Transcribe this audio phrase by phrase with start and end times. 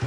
[0.00, 0.06] Hello,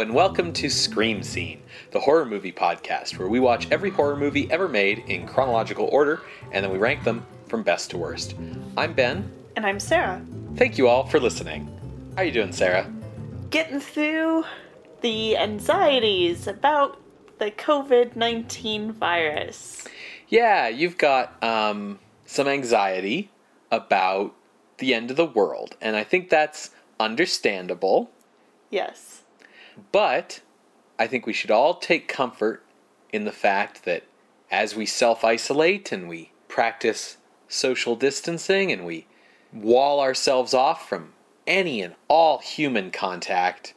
[0.00, 1.60] and welcome to Scream Scene,
[1.90, 6.22] the horror movie podcast where we watch every horror movie ever made in chronological order
[6.50, 8.34] and then we rank them from best to worst.
[8.78, 9.30] I'm Ben.
[9.54, 10.24] And I'm Sarah.
[10.56, 11.66] Thank you all for listening.
[12.14, 12.90] How are you doing, Sarah?
[13.50, 14.44] Getting through
[15.02, 16.98] the anxieties about
[17.38, 19.84] the COVID 19 virus.
[20.28, 23.30] Yeah, you've got um, some anxiety
[23.70, 24.34] about
[24.78, 28.10] the end of the world, and I think that's understandable.
[28.70, 29.22] Yes.
[29.92, 30.40] But
[30.98, 32.64] I think we should all take comfort
[33.12, 34.04] in the fact that
[34.50, 39.06] as we self isolate and we practice social distancing and we
[39.52, 41.12] wall ourselves off from
[41.46, 43.74] any and all human contact,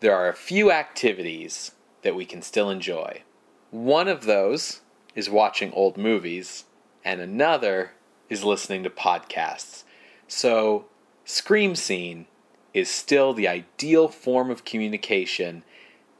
[0.00, 3.22] there are a few activities that we can still enjoy.
[3.70, 4.80] One of those
[5.14, 6.64] is watching old movies,
[7.04, 7.92] and another
[8.28, 9.84] is listening to podcasts.
[10.28, 10.86] So,
[11.24, 12.26] Scream Scene
[12.72, 15.64] is still the ideal form of communication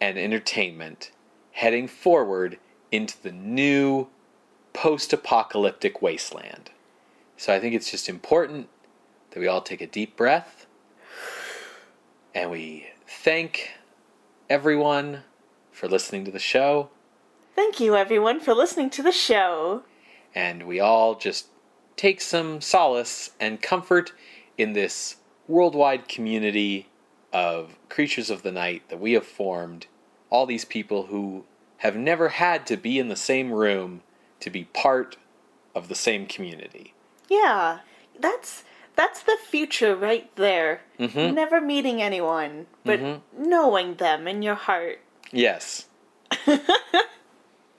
[0.00, 1.12] and entertainment
[1.52, 2.58] heading forward
[2.90, 4.08] into the new
[4.72, 6.70] post apocalyptic wasteland.
[7.36, 8.68] So I think it's just important
[9.30, 10.66] that we all take a deep breath
[12.34, 13.72] and we thank
[14.48, 15.22] everyone
[15.80, 16.90] for listening to the show.
[17.56, 19.82] Thank you, everyone, for listening to the show.
[20.34, 21.46] And we all just
[21.96, 24.12] take some solace and comfort
[24.58, 25.16] in this
[25.48, 26.88] worldwide community
[27.32, 29.86] of creatures of the night that we have formed.
[30.28, 31.44] All these people who
[31.78, 34.02] have never had to be in the same room
[34.40, 35.16] to be part
[35.74, 36.92] of the same community.
[37.30, 37.78] Yeah,
[38.18, 38.64] that's
[38.96, 40.82] that's the future right there.
[40.98, 41.32] Mhm.
[41.32, 43.22] Never meeting anyone, but Mhm.
[43.34, 45.00] knowing them in your heart.
[45.32, 45.86] Yes.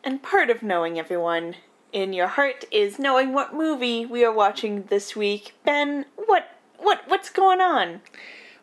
[0.04, 1.56] And part of knowing everyone
[1.94, 5.54] in your heart is knowing what movie we are watching this week.
[5.64, 8.02] Ben, what what what's going on?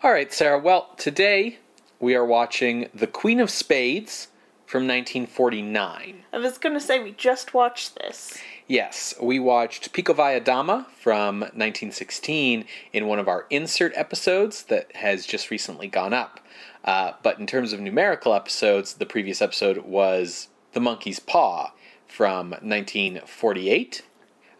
[0.03, 0.59] All right, Sarah.
[0.59, 1.59] Well, today
[2.01, 4.29] we are watching The Queen of Spades
[4.67, 6.25] from 1949.
[6.33, 8.39] I was gonna say we just watched this.
[8.69, 15.25] Yes, we watched Pico Dama from 1916 in one of our insert episodes that has
[15.25, 16.39] just recently gone up.
[16.85, 21.73] Uh, but in terms of numerical episodes, the previous episode was The Monkey's Paw
[22.07, 24.03] from 1948.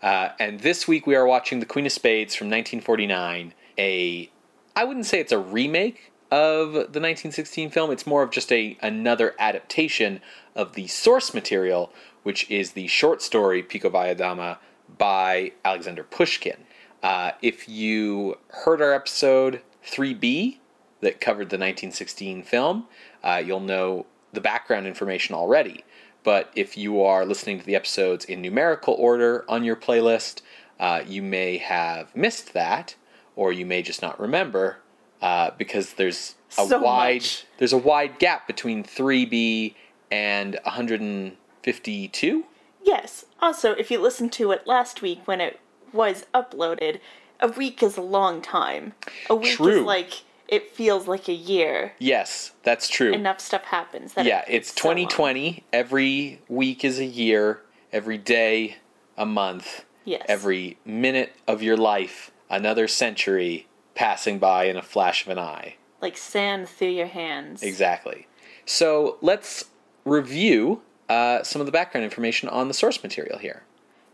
[0.01, 3.53] Uh, and this week we are watching The Queen of Spades from 1949.
[3.77, 4.31] A,
[4.75, 7.91] I wouldn't say it's a remake of the 1916 film.
[7.91, 10.21] It's more of just a another adaptation
[10.55, 11.93] of the source material,
[12.23, 14.59] which is the short story Pikovaya Dama
[14.99, 16.57] by Alexander Pushkin.
[17.03, 20.59] Uh, if you heard our episode 3B
[21.01, 22.87] that covered the 1916 film,
[23.23, 25.85] uh, you'll know the background information already.
[26.25, 30.43] But if you are listening to the episodes in numerical order on your playlist,
[30.81, 32.97] uh, you may have missed that,
[33.37, 34.79] or you may just not remember
[35.23, 37.47] uh, because there's a So wide much.
[37.59, 39.75] there's a wide gap between 3B
[40.11, 41.01] and 100.
[41.01, 41.37] and
[41.73, 42.45] 152.
[42.83, 43.25] Yes.
[43.41, 45.61] Also, if you listened to it last week when it
[45.93, 47.01] was uploaded,
[47.41, 48.95] a week is a long time.
[49.29, 49.81] A week True.
[49.81, 51.93] is like it feels like a year.
[51.99, 53.13] Yes, that's true.
[53.13, 54.15] Enough stuff happens.
[54.15, 55.65] That yeah, it- it's so 2020.
[55.73, 57.61] Every week is a year.
[57.93, 58.77] Every day,
[59.17, 59.85] a month.
[60.05, 60.25] Yes.
[60.29, 65.75] Every minute of your life, another century passing by in a flash of an eye.
[66.01, 67.61] like sand through your hands.
[67.63, 68.29] Exactly.
[68.65, 69.65] So let's
[70.05, 73.63] review uh, some of the background information on the source material here.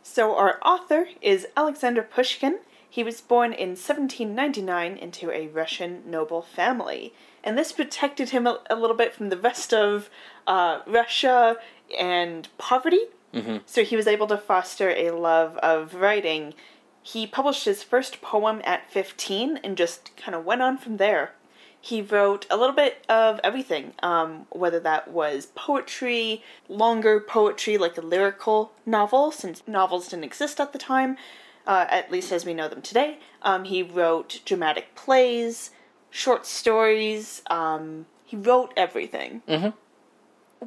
[0.03, 2.59] So our author is Alexander Pushkin.
[2.89, 7.13] He was born in 1799 into a Russian noble family,
[7.43, 10.09] and this protected him a, a little bit from the rest of
[10.47, 11.57] uh, Russia
[11.99, 13.01] and poverty.
[13.67, 16.55] So he was able to foster a love of writing.
[17.03, 21.33] He published his first poem at 15 and just kind of went on from there.
[21.85, 27.99] He wrote a little bit of everything, um, whether that was poetry, longer poetry like
[27.99, 31.19] a lyrical novel, since novels didn't exist at the time,
[31.67, 33.19] uh, at least as we know them today.
[33.43, 35.73] Um, he wrote dramatic plays,
[36.09, 37.43] short stories.
[37.51, 39.43] Um, he wrote everything.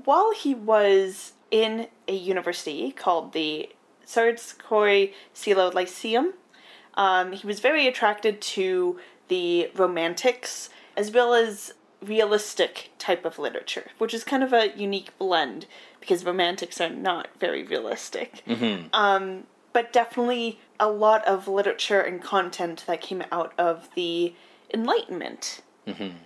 [0.04, 3.70] While he was in a university called the
[4.06, 6.36] Tsarskoye Selo Lyceum,
[6.94, 9.00] um, he was very attracted to
[9.30, 15.18] the romantics as well as realistic type of literature, which is kind of a unique
[15.18, 15.66] blend
[16.02, 18.44] because romantics are not very realistic.
[18.94, 24.34] Um, but definitely a lot of literature and content that came out of the
[24.74, 25.62] Enlightenment.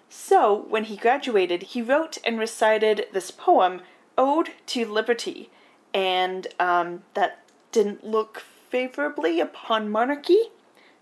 [0.09, 3.81] So, when he graduated, he wrote and recited this poem,
[4.17, 5.49] ode to liberty,
[5.93, 10.39] and um, that didn't look favorably upon monarchy.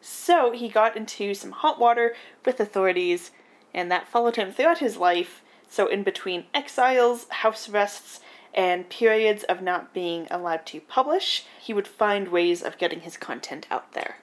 [0.02, 2.16] So he got into some hot water
[2.46, 3.32] with authorities,
[3.74, 5.42] and that followed him throughout his life.
[5.70, 8.20] So, in between exiles, house arrests,
[8.54, 13.18] and periods of not being allowed to publish, he would find ways of getting his
[13.18, 14.18] content out there.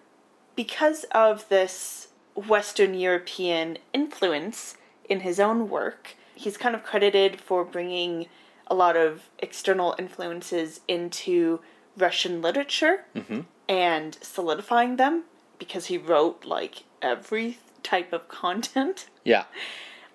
[0.56, 4.76] Because of this Western European influence
[5.08, 8.26] in his own work, he's kind of credited for bringing
[8.66, 11.60] a lot of external influences into
[11.96, 13.42] Russian literature mm-hmm.
[13.69, 15.25] and solidifying them
[15.58, 19.08] because he wrote like every type of content.
[19.26, 19.44] Yeah.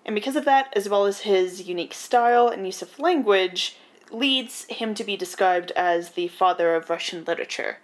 [0.06, 3.76] And because of that, as well as his unique style and use of language,
[4.10, 7.78] leads him to be described as the father of Russian literature.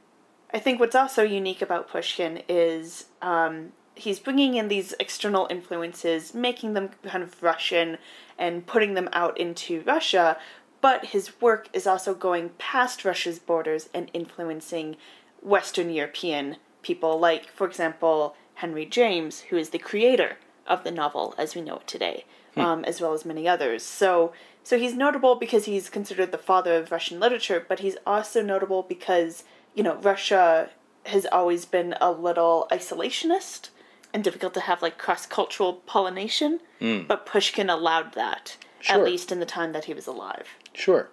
[0.54, 6.34] I think what's also unique about Pushkin is um, he's bringing in these external influences,
[6.34, 7.98] making them kind of Russian,
[8.38, 10.38] and putting them out into Russia,
[10.80, 14.96] but his work is also going past Russia's borders and influencing
[15.42, 21.34] Western European people, like, for example, Henry James, who is the creator of the novel
[21.38, 22.26] as we know it today,
[22.56, 23.84] um, as well as many others.
[23.84, 24.34] So,
[24.64, 28.84] so he's notable because he's considered the father of Russian literature, but he's also notable
[28.84, 29.44] because
[29.74, 30.70] you know Russia
[31.06, 33.70] has always been a little isolationist
[34.14, 36.60] and difficult to have like cross cultural pollination.
[36.80, 38.96] But Pushkin allowed that Sure.
[38.98, 40.48] at least in the time that he was alive.
[40.74, 41.10] Sure.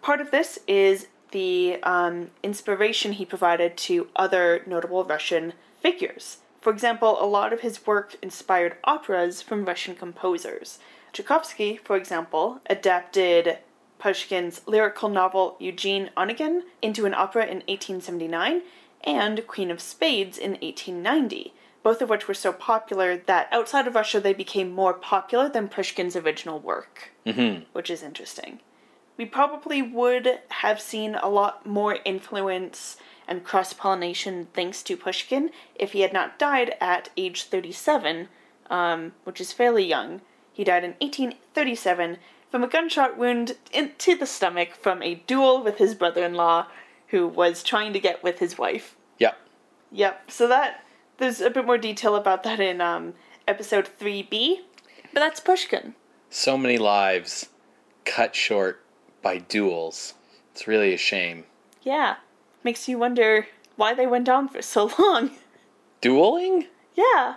[0.00, 6.38] Part of this is the um, inspiration he provided to other notable Russian figures.
[6.62, 10.78] For example, a lot of his work inspired operas from Russian composers.
[11.12, 13.58] Tchaikovsky, for example, adapted
[13.98, 18.62] Pushkin's lyrical novel Eugene Onegin into an opera in 1879
[19.02, 23.96] and Queen of Spades in 1890, both of which were so popular that outside of
[23.96, 27.64] Russia they became more popular than Pushkin's original work, Mm-hmm.
[27.72, 28.60] which is interesting
[29.16, 32.96] we probably would have seen a lot more influence
[33.28, 38.28] and cross pollination thanks to Pushkin if he had not died at age 37,
[38.70, 40.20] um, which is fairly young.
[40.52, 42.18] He died in 1837
[42.50, 46.66] from a gunshot wound into the stomach from a duel with his brother in law,
[47.08, 48.96] who was trying to get with his wife.
[49.18, 49.38] Yep.
[49.90, 50.84] Yep, so that,
[51.18, 53.14] there's a bit more detail about that in um,
[53.46, 54.58] episode 3b,
[55.12, 55.94] but that's Pushkin.
[56.28, 57.48] So many lives
[58.04, 58.81] cut short
[59.22, 60.14] by duels.
[60.52, 61.44] It's really a shame.
[61.82, 62.16] Yeah,
[62.62, 63.46] makes you wonder
[63.76, 65.30] why they went on for so long.
[66.00, 66.66] Dueling?
[66.94, 67.36] Yeah.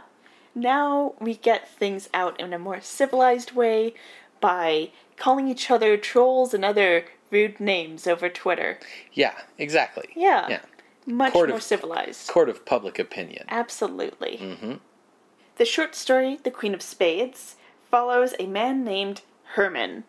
[0.54, 3.94] Now we get things out in a more civilized way
[4.42, 8.80] by calling each other trolls and other rude names over Twitter.
[9.14, 10.10] Yeah, exactly.
[10.16, 10.48] Yeah.
[10.50, 10.62] Yeah.
[11.06, 12.28] Much Court more of- civilized.
[12.30, 13.46] Court of public opinion.
[13.50, 14.38] Absolutely.
[14.42, 14.74] Mm-hmm.
[15.58, 17.56] The short story, The Queen of Spades,
[17.90, 19.22] follows a man named
[19.54, 20.04] Herman,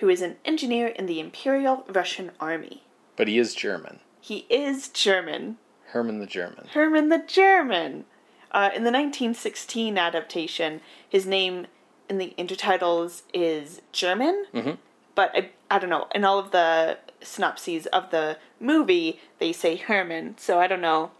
[0.00, 2.82] who is an engineer in the Imperial Russian Army.
[3.16, 4.00] But he is German.
[4.20, 5.58] He is German.
[5.88, 6.66] Herman the German.
[6.72, 8.04] Herman the German.
[8.52, 11.66] Uh, in the 1916 adaptation, his name
[12.08, 14.78] in the intertitles is German, Mhm.
[15.14, 16.08] but I, I don't know.
[16.14, 21.12] In all of the synopses of the movie, they say Herman, so I don't know.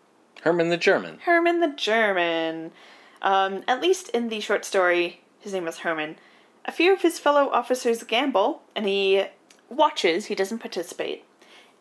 [0.43, 1.19] Herman the German.
[1.25, 2.73] Herman the German.
[3.23, 6.17] Um, at least in the short story, his name was Herman.
[6.70, 9.25] A few of his fellow officers gamble, and he
[9.69, 11.25] watches, he doesn't participate.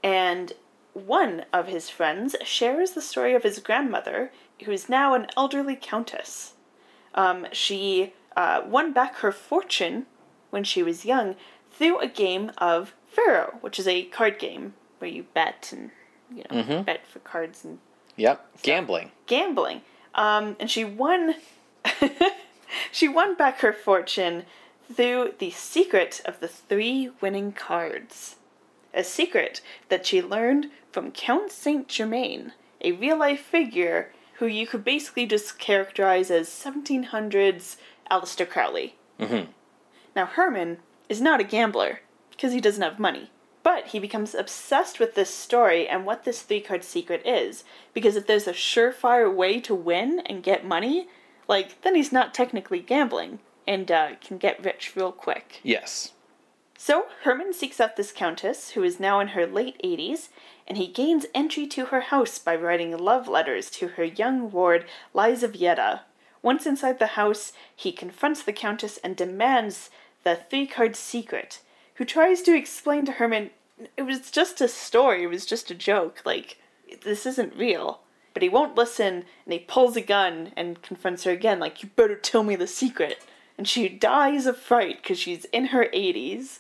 [0.02, 0.54] And
[0.94, 4.32] one of his friends shares the story of his grandmother,
[4.66, 6.54] who is now an elderly countess.
[7.14, 10.08] Um, she uh, won back her fortune
[10.50, 11.36] when she was young
[11.72, 15.92] through a game of Faro, which is a card game where you bet and
[16.36, 16.86] you know Mhm.
[16.86, 17.78] bet for cards and
[18.16, 18.62] Yep.
[18.64, 19.12] Gambling.
[19.28, 19.84] gambling.
[20.16, 21.36] Um, and she won.
[22.92, 24.46] she won back her fortune
[24.94, 28.38] through the secret of the three winning cards.
[28.94, 34.66] A secret that she learned from Count Saint Germain, a real life figure who you
[34.66, 37.76] could basically just characterize as 1700s
[38.10, 38.96] Aleister Crowley.
[39.20, 39.52] Mm-hmm.
[40.16, 40.78] Now, Herman
[41.08, 43.30] is not a gambler because he doesn't have money.
[43.62, 47.66] But he becomes obsessed with this story and what this three card secret is.
[47.94, 51.10] Because if there's a surefire way to win and get money,
[51.48, 53.40] like, then he's not technically gambling
[53.70, 55.60] and uh, can get rich real quick.
[55.62, 56.14] Yes.
[56.76, 60.30] So, Herman seeks out this countess, who is now in her late 80s,
[60.68, 64.86] and he gains entry to her house by writing love letters to her young ward,
[65.14, 66.02] Lizaveta.
[66.42, 69.92] Once inside the house, he confronts the countess and demands
[70.24, 71.62] the three card secret,
[71.96, 73.52] who tries to explain to Herman
[73.96, 76.58] it was just a story, it was just a joke, like,
[77.04, 78.02] this isn't real.
[78.34, 81.90] But he won't listen, and he pulls a gun and confronts her again, like, you
[81.96, 83.24] better tell me the secret.
[83.60, 86.60] And she dies of fright because she's in her 80s.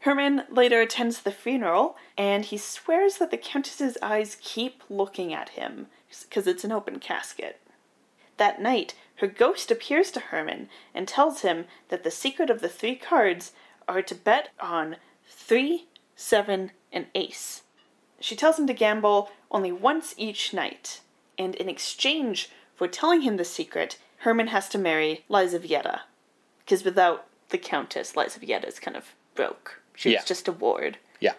[0.00, 5.50] Herman later attends the funeral and he swears that the Countess's eyes keep looking at
[5.50, 5.88] him
[6.22, 7.60] because it's an open casket.
[8.38, 12.70] That night, her ghost appears to Herman and tells him that the secret of the
[12.70, 13.52] three cards
[13.86, 14.96] are to bet on
[15.28, 17.64] 3, 7, and ace.
[18.18, 21.02] She tells him to gamble only once each night,
[21.36, 26.00] and in exchange for telling him the secret, Herman has to marry Lizaveta.
[26.64, 29.80] Because without the Countess, Lizaveta is kind of broke.
[29.94, 30.24] She's Yeah.
[30.24, 30.98] just a ward.
[31.20, 31.34] Yeah.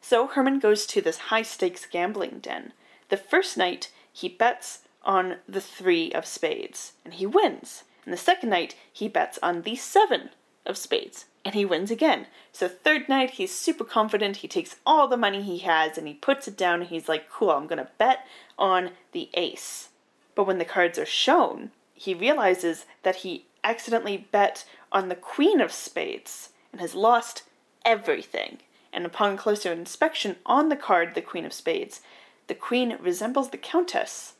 [0.00, 2.72] So Herman goes to this high stakes gambling den.
[3.08, 7.84] The first night, he bets on the three of spades, and he wins.
[8.04, 10.30] And the second night, he bets on the seven
[10.66, 12.26] of spades, and he wins again.
[12.52, 14.38] So third night, he's super confident.
[14.38, 17.30] He takes all the money he has and he puts it down, and he's like,
[17.30, 18.26] "Cool, I'm gonna bet
[18.58, 19.88] on the ace."
[20.34, 25.60] But when the cards are shown, he realizes that he accidentally bet on the queen
[25.60, 27.42] of spades and has lost
[27.84, 28.58] everything.
[28.92, 32.00] And upon closer inspection on the card, the queen of spades,
[32.46, 34.34] the queen resembles the countess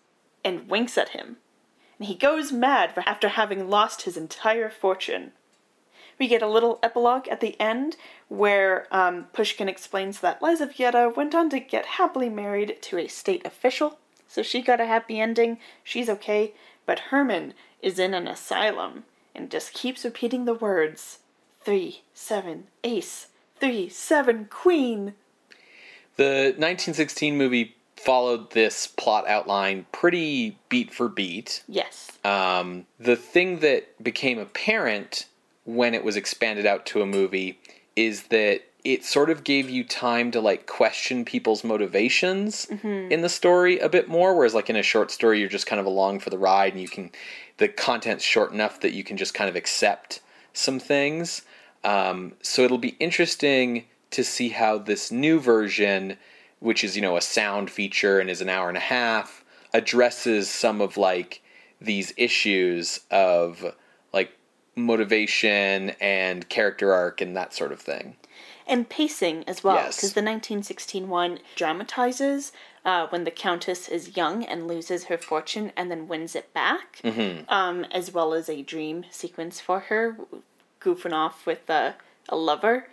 [0.44, 1.36] and winks at him.
[1.98, 5.32] And he goes mad for after having lost his entire fortune.
[6.18, 7.96] We get a little epilogue at the end
[8.28, 13.46] where um, Pushkin explains that Lizaveta went on to get happily married to a state
[13.46, 15.58] official, so she got a happy ending.
[15.84, 16.54] She's okay,
[16.86, 19.04] but Herman is in an asylum
[19.34, 21.18] and just keeps repeating the words
[21.60, 23.28] three, seven, ace,
[23.60, 25.14] three, seven, queen.
[26.16, 31.62] The 1916 movie followed this plot outline pretty beat for beat.
[31.68, 32.10] Yes.
[32.24, 35.26] Um, the thing that became apparent
[35.64, 37.58] when it was expanded out to a movie
[37.96, 42.66] is that it sort of gave you time to like question people's motivations
[43.10, 45.80] in the story a bit more whereas like in a short story you're just kind
[45.80, 47.10] of along for the ride and you can
[47.58, 50.20] the content's short enough that you can just kind of accept
[50.52, 51.42] some things.
[51.84, 56.16] Um, so it'll be interesting to see how this new version
[56.60, 60.48] which is you know a sound feature and is an hour and a half addresses
[60.50, 61.40] some of like
[61.80, 63.74] these issues of
[64.12, 64.32] like
[64.74, 68.16] motivation and character arc and that sort of thing
[68.68, 69.96] and pacing as well Yes.
[69.96, 72.52] because the 1916 one dramatizes
[72.84, 77.00] uh, when the countess is young and loses her fortune and then wins it back
[77.48, 80.16] um, as well as a dream sequence for her
[80.80, 81.94] goofing off with a,
[82.28, 82.88] a lover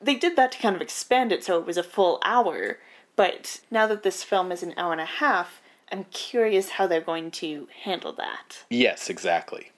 [0.00, 2.78] they did that to kind of expand it so it was a full hour
[3.16, 5.60] but now that this film is an hour and a half
[5.92, 9.70] i'm curious how they're going to handle that Yes, exactly.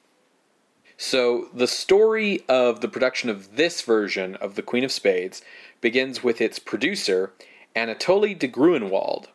[1.03, 5.41] So, the story of the production of this version of The Queen of Spades
[5.81, 7.33] begins with its producer,
[7.75, 9.31] Anatoly de Grunwald.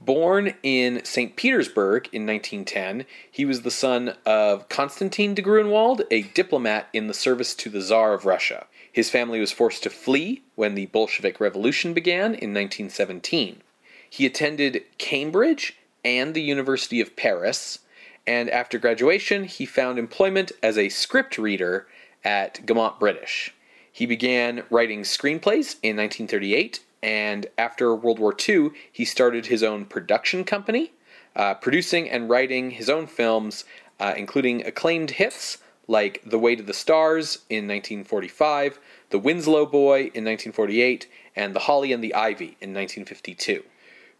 [0.00, 1.36] Born in St.
[1.36, 7.12] Petersburg in 1910, he was the son of Konstantin de Grunwald, a diplomat in the
[7.12, 8.66] service to the Tsar of Russia.
[8.90, 13.60] His family was forced to flee when the Bolshevik Revolution began in 1917.
[14.08, 17.80] He attended Cambridge and the University of Paris,
[18.26, 21.86] and after graduation, he found employment as a script reader
[22.24, 23.54] at Gaumont British.
[23.90, 29.84] He began writing screenplays in 1938, and after World War II, he started his own
[29.84, 30.92] production company,
[31.34, 33.64] uh, producing and writing his own films,
[33.98, 35.58] uh, including acclaimed hits
[35.88, 38.78] like The Way to the Stars in 1945,
[39.10, 43.64] The Winslow Boy in 1948, and The Holly and the Ivy in 1952.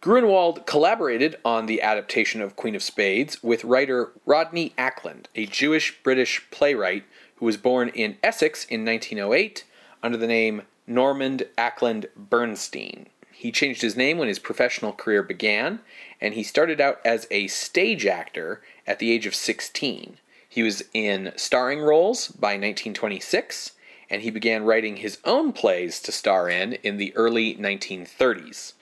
[0.02, 6.02] Grunwald collaborated on the adaptation of Queen of Spades with writer Rodney Ackland, a Jewish
[6.02, 7.04] British playwright
[7.36, 9.64] who was born in Essex in 1908
[10.02, 13.08] under the name Norman Ackland Bernstein.
[13.30, 15.80] He changed his name when his professional career began,
[16.18, 20.16] and he started out as a stage actor at the age of 16.
[20.48, 23.72] He was in starring roles by 1926,
[24.08, 28.72] and he began writing his own plays to star in in the early 1930s.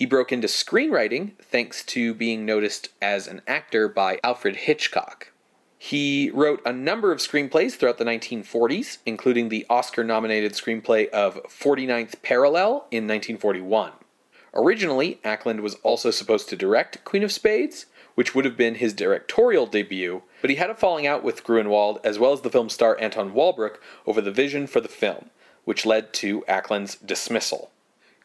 [0.00, 5.30] He broke into screenwriting thanks to being noticed as an actor by Alfred Hitchcock.
[5.76, 11.42] He wrote a number of screenplays throughout the 1940s, including the Oscar nominated screenplay of
[11.42, 13.92] 49th Parallel in 1941.
[14.54, 18.94] Originally, Ackland was also supposed to direct Queen of Spades, which would have been his
[18.94, 22.70] directorial debut, but he had a falling out with Grunwald as well as the film
[22.70, 25.28] star Anton Walbrook over the vision for the film,
[25.66, 27.70] which led to Ackland's dismissal.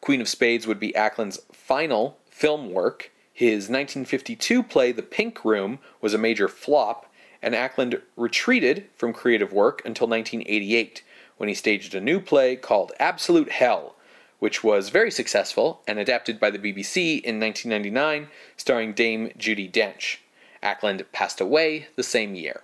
[0.00, 3.10] Queen of Spades would be Ackland's final film work.
[3.32, 7.12] His 1952 play The Pink Room was a major flop,
[7.42, 11.02] and Ackland retreated from creative work until 1988,
[11.36, 13.94] when he staged a new play called Absolute Hell,
[14.38, 20.18] which was very successful and adapted by the BBC in 1999, starring Dame Judi Dench.
[20.62, 22.62] Ackland passed away the same year.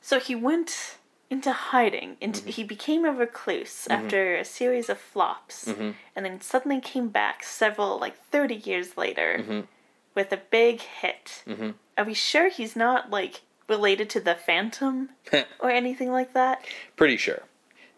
[0.00, 0.97] So he went
[1.30, 2.16] into hiding.
[2.20, 2.50] Into, Mm-hmm.
[2.50, 5.90] He became a recluse after a series of flops, Mm-hmm.
[6.16, 9.60] and then suddenly came back several, like 30 years later, Mm-hmm.
[10.14, 11.44] with a big hit.
[11.96, 15.10] Are we sure he's not, like, related to the Phantom
[15.60, 16.64] or anything like that?
[16.96, 17.42] Pretty sure.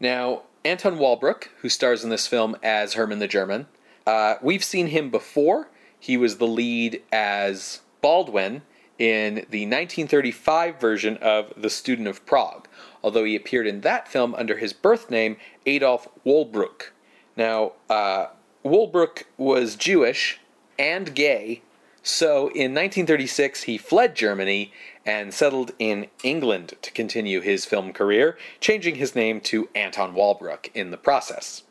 [0.00, 3.66] Now, Anton Walbrook, who stars in this film as Herman the German,
[4.06, 5.68] uh, we've seen him before.
[5.98, 8.62] He was the lead as Baldwin
[9.00, 12.68] in the 1935 version of The Student of Prague,
[13.02, 16.90] although he appeared in that film under his birth name, Adolf Wohlbrück.
[17.34, 18.26] Now, uh,
[18.62, 20.38] was Jewish
[20.78, 21.62] and gay,
[22.02, 24.70] so in 1936 he fled Germany
[25.06, 30.70] and settled in England to continue his film career, changing his name to Anton Walbrook
[30.74, 31.62] in the process.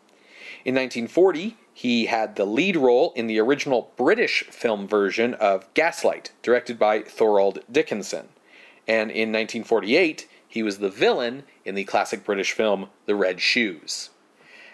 [0.65, 6.29] In 1940, he had the lead role in the original British film version of Gaslight,
[6.41, 8.27] directed by Thorold Dickinson.
[8.85, 14.09] And in 1948, he was the villain in the classic British film The Red Shoes.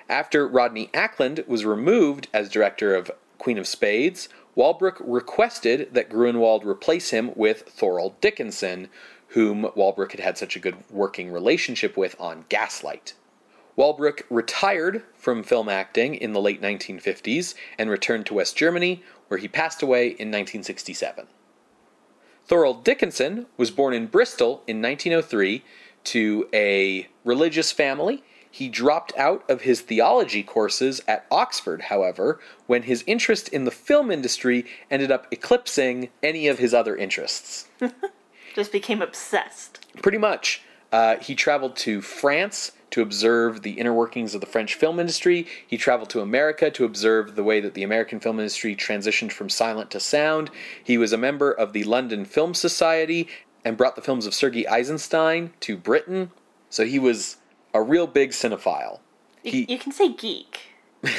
[0.10, 6.66] After Rodney Ackland was removed as director of Queen of Spades, Walbrook requested that Gruenwald
[6.66, 8.88] replace him with Thorold Dickinson,
[9.28, 13.14] whom Walbrook had had such a good working relationship with on Gaslight.
[13.76, 19.38] Walbrook retired from film acting in the late 1950s and returned to West Germany, where
[19.38, 21.28] he passed away in 1967.
[22.46, 25.64] Thorold Dickinson was born in Bristol in 1903
[26.06, 28.24] to a religious family.
[28.50, 33.72] He dropped out of his theology courses at Oxford, however, when his interest in the
[33.72, 37.68] film industry ended up eclipsing any of his other interests.
[38.56, 39.86] Just became obsessed.
[40.02, 40.62] Pretty much.
[40.92, 45.46] Uh, he traveled to France to observe the inner workings of the French film industry.
[45.68, 49.50] He traveled to America to observe the way that the American film industry transitioned from
[49.50, 50.50] silent to sound.
[50.82, 53.28] He was a member of the London Film Society
[53.66, 56.32] and brought the films of Sergei Eisenstein to Britain.
[56.70, 57.36] So he was
[57.74, 59.00] a real big cinephile.
[59.44, 60.60] You, He- you can say geek.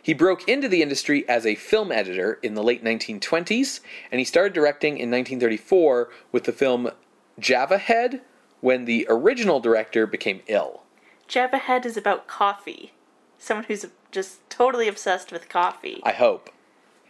[0.00, 4.24] He broke into the industry as a film editor in the late 1920s, and he
[4.24, 6.90] started directing in 1934 with the film
[7.38, 8.22] Java Head
[8.62, 10.84] when the original director became ill.
[11.28, 12.92] Java Head is about coffee.
[13.38, 16.00] Someone who's just totally obsessed with coffee.
[16.02, 16.50] I hope.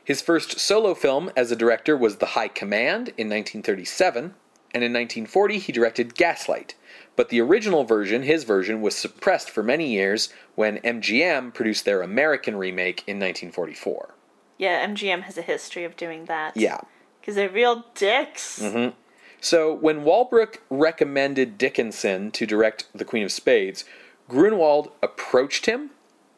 [0.05, 4.35] His first solo film as a director was The High Command in 1937,
[4.75, 6.75] and in 1940 he directed Gaslight.
[7.15, 12.03] But the original version, his version, was suppressed for many years when MGM produced their
[12.03, 14.15] American remake in 1944.
[14.57, 16.57] Yeah, MGM has a history of doing that.
[16.57, 16.81] Yeah.
[17.21, 18.61] Because they're real dicks.
[18.61, 18.97] Mm-hmm.
[19.41, 23.85] So when Walbrook recommended Dickinson to direct The Queen of Spades,
[24.29, 25.91] Grunwald approached him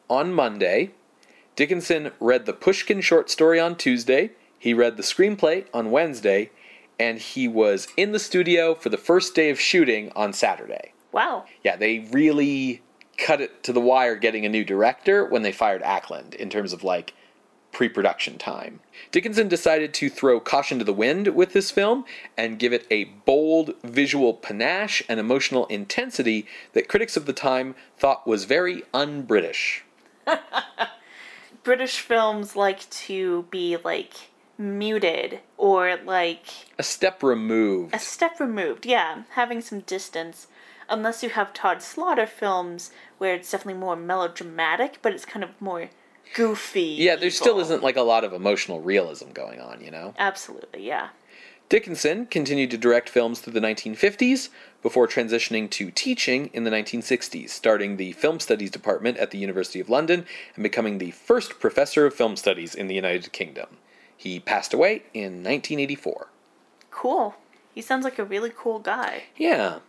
[0.09, 0.91] on Monday.
[1.55, 4.31] Dickinson read the Pushkin short story on Tuesday.
[4.57, 6.51] He read the screenplay on Wednesday,
[6.97, 10.93] and he was in the studio for the first day of shooting on Saturday.
[11.11, 11.45] Wow.
[11.63, 12.81] Yeah, they really
[13.17, 16.71] cut it to the wire getting a new director when they fired Ackland in terms
[16.71, 17.13] of like
[17.71, 18.79] pre production time.
[19.11, 22.05] Dickinson decided to throw caution to the wind with this film
[22.37, 27.75] and give it a bold visual panache and emotional intensity that critics of the time
[27.97, 29.83] thought was very un British.
[31.63, 34.13] British films like to be like
[34.57, 36.45] muted or like
[36.79, 37.93] A step removed.
[37.95, 38.85] a step removed.
[38.85, 40.47] Yeah, having some distance.
[40.89, 45.49] Unless you have Tod Slaughter films where it's definitely more melodramatic, but it's kind of
[45.61, 45.89] more
[46.33, 46.95] goofy.
[46.99, 50.13] Yeah, there still isn't like a lot of emotional realism going on, you know?
[50.17, 51.09] Absolutely, yeah.
[51.69, 54.49] Dickinson continued to direct films through the 1950s
[54.81, 59.79] before transitioning to teaching in the 1960s, starting the Film Studies Department at the University
[59.79, 63.77] of London and becoming the first professor of film studies in the United Kingdom.
[64.17, 66.27] He passed away in 1984.
[66.91, 67.35] Cool.
[67.73, 69.23] He sounds like a really cool guy.
[69.37, 69.79] Yeah.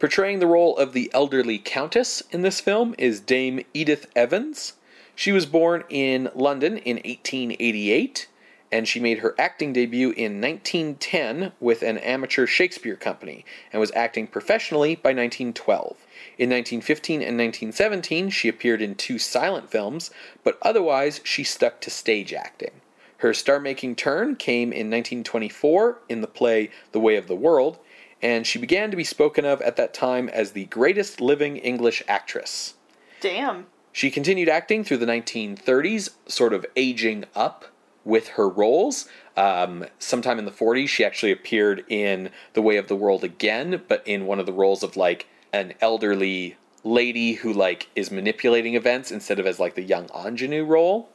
[0.00, 4.74] Portraying the role of the elderly countess in this film is Dame Edith Evans.
[5.14, 8.28] She was born in London in 1888,
[8.72, 13.92] and she made her acting debut in 1910 with an amateur Shakespeare company and was
[13.94, 15.96] acting professionally by 1912.
[16.38, 20.10] In 1915 and 1917, she appeared in two silent films,
[20.42, 22.80] but otherwise she stuck to stage acting.
[23.18, 27.78] Her star making turn came in 1924 in the play The Way of the World,
[28.20, 32.02] and she began to be spoken of at that time as the greatest living English
[32.08, 32.74] actress.
[33.20, 33.66] Damn.
[33.94, 37.66] She continued acting through the 1930s, sort of aging up
[38.04, 39.08] with her roles.
[39.36, 43.82] Um, sometime in the 40s, she actually appeared in The Way of the World again,
[43.86, 48.74] but in one of the roles of like an elderly lady who like is manipulating
[48.74, 51.10] events instead of as like the young ingenue role.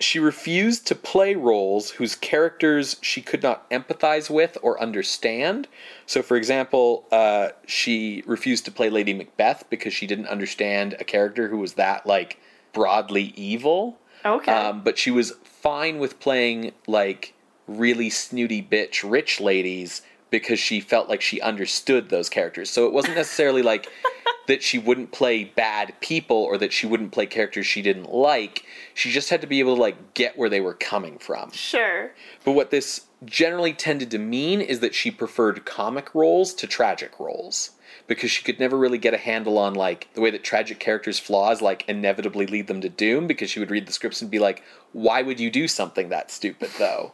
[0.00, 5.66] She refused to play roles whose characters she could not empathize with or understand.
[6.06, 11.04] So, for example, uh, she refused to play Lady Macbeth because she didn't understand a
[11.04, 12.38] character who was that, like,
[12.72, 13.98] broadly evil.
[14.24, 14.52] Okay.
[14.52, 17.34] Um, but she was fine with playing, like,
[17.66, 22.70] really snooty bitch rich ladies because she felt like she understood those characters.
[22.70, 23.88] So it wasn't necessarily like
[24.46, 28.64] that she wouldn't play bad people or that she wouldn't play characters she didn't like.
[28.94, 31.50] She just had to be able to like get where they were coming from.
[31.52, 32.12] sure.
[32.44, 37.18] But what this generally tended to mean is that she preferred comic roles to tragic
[37.18, 37.70] roles
[38.06, 41.18] because she could never really get a handle on like the way that tragic characters
[41.18, 44.38] flaws like inevitably lead them to doom because she would read the scripts and be
[44.38, 44.62] like
[44.92, 47.12] why would you do something that stupid though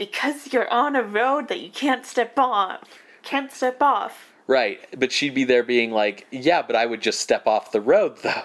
[0.00, 2.88] Because you're on a road that you can't step off.
[3.22, 4.32] Can't step off.
[4.46, 7.82] Right, but she'd be there being like, yeah, but I would just step off the
[7.82, 8.44] road though.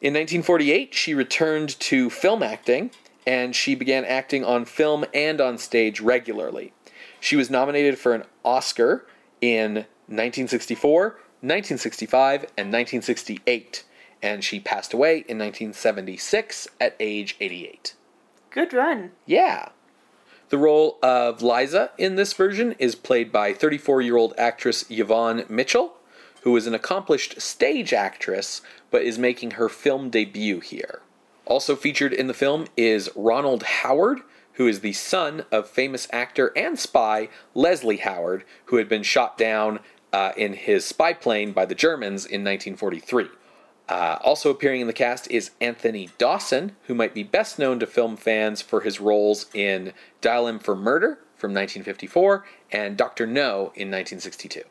[0.00, 2.92] In 1948, she returned to film acting
[3.26, 6.72] and she began acting on film and on stage regularly.
[7.20, 9.06] She was nominated for an Oscar
[9.42, 13.84] in 1964, 1965, and 1968,
[14.22, 17.94] and she passed away in 1976 at age 88.
[18.50, 19.10] Good run.
[19.26, 19.68] Yeah.
[20.50, 25.44] The role of Liza in this version is played by 34 year old actress Yvonne
[25.48, 25.94] Mitchell,
[26.42, 28.60] who is an accomplished stage actress
[28.90, 31.02] but is making her film debut here.
[31.46, 34.22] Also featured in the film is Ronald Howard,
[34.54, 39.38] who is the son of famous actor and spy Leslie Howard, who had been shot
[39.38, 39.78] down
[40.12, 43.28] uh, in his spy plane by the Germans in 1943.
[43.90, 47.86] Uh, also appearing in the cast is Anthony Dawson, who might be best known to
[47.86, 53.26] film fans for his roles in Dial M for Murder from 1954 and Dr.
[53.26, 54.62] No in 1962.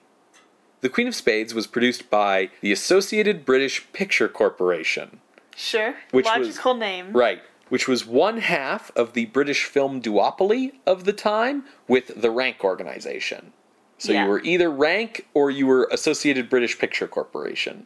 [0.80, 5.20] The Queen of Spades was produced by the Associated British Picture Corporation,
[5.54, 5.96] Sure.
[6.12, 7.12] Which was- Logical name.
[7.12, 12.32] right, which was one half of the British film duopoly of the time with the
[12.32, 13.52] Rank organization.
[13.98, 14.24] So Yeah.
[14.24, 17.86] you were either Rank or you were Associated British Picture Corporation.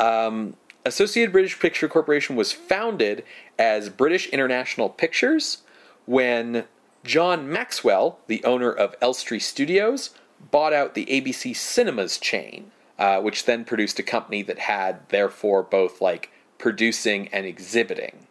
[0.00, 3.22] Um, Associated British Picture Corporation was founded
[3.56, 5.58] as British International Pictures
[6.06, 6.64] when
[7.04, 10.10] John Maxwell, the owner of Elstree Studios,
[10.50, 15.62] bought out the ABC Cinemas chain, uh, which then produced a company that had, therefore,
[15.62, 18.26] both like producing and exhibiting.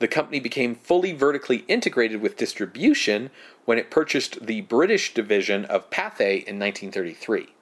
[0.00, 3.30] The company became fully vertically integrated with distribution
[3.64, 7.54] when it purchased the British division of Pathé in 1933.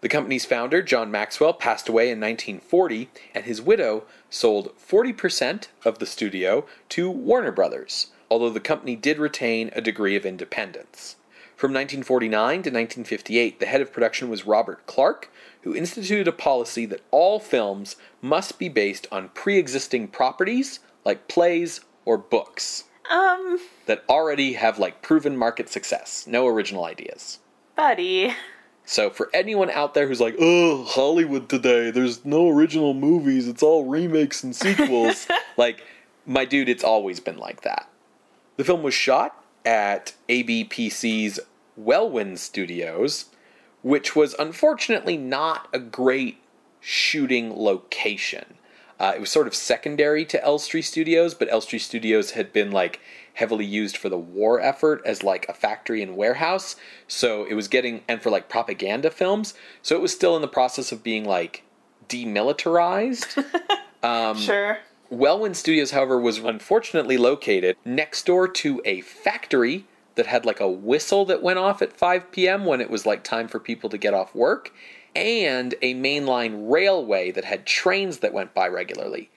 [0.00, 5.98] The company's founder, John Maxwell, passed away in 1940, and his widow sold 40% of
[5.98, 11.16] the studio to Warner Brothers, although the company did retain a degree of independence.
[11.56, 15.28] From 1949 to 1958, the head of production was Robert Clark,
[15.62, 21.26] who instituted a policy that all films must be based on pre existing properties like
[21.26, 27.40] plays or books Um, that already have like proven market success, no original ideas.
[27.74, 28.32] buddy.
[28.88, 33.62] So for anyone out there who's like, "Oh, Hollywood today, there's no original movies, it's
[33.62, 35.84] all remakes and sequels." like,
[36.24, 37.86] my dude, it's always been like that.
[38.56, 41.38] The film was shot at ABPC's
[41.76, 43.26] Welwyn Studios,
[43.82, 46.38] which was unfortunately not a great
[46.80, 48.54] shooting location.
[49.00, 53.00] Uh, it was sort of secondary to Elstree Studios, but Elstree Studios had been like
[53.34, 56.74] heavily used for the war effort as like a factory and warehouse.
[57.06, 59.54] So it was getting and for like propaganda films.
[59.82, 61.62] So it was still in the process of being like
[62.08, 63.44] demilitarized.
[64.02, 64.78] Um, sure.
[65.10, 70.68] Welwyn Studios, however, was unfortunately located next door to a factory that had like a
[70.68, 72.64] whistle that went off at 5 p.m.
[72.64, 74.72] when it was like time for people to get off work,
[75.14, 79.30] and a mainline railway that had trains that went by regularly.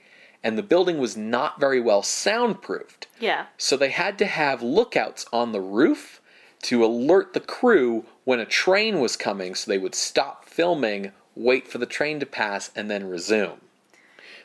[0.43, 3.07] And the building was not very well soundproofed.
[3.19, 3.45] Yeah.
[3.57, 6.21] So they had to have lookouts on the roof
[6.63, 11.67] to alert the crew when a train was coming so they would stop filming, wait
[11.67, 13.61] for the train to pass, and then resume.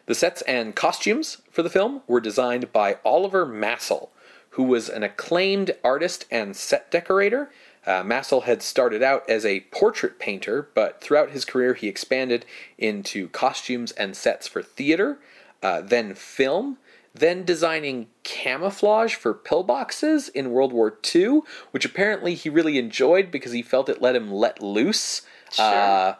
[0.06, 4.10] The sets and costumes for the film were designed by Oliver Messel,
[4.50, 7.50] who was an acclaimed artist and set decorator.
[7.86, 12.44] Uh, Messel had started out as a portrait painter, but throughout his career he expanded
[12.76, 15.18] into costumes and sets for theater,
[15.62, 16.78] uh, then film,
[17.14, 23.52] then designing camouflage for pillboxes in World War II, which apparently he really enjoyed because
[23.52, 25.22] he felt it let him let loose.
[25.52, 25.64] Sure.
[25.64, 26.14] Uh,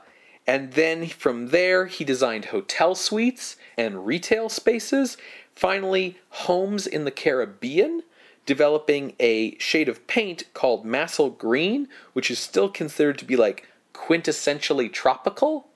[0.47, 5.17] and then from there, he designed hotel suites and retail spaces.
[5.55, 8.03] Finally, homes in the Caribbean,
[8.47, 13.69] developing a shade of paint called Messel Green, which is still considered to be like
[13.93, 15.69] quintessentially tropical.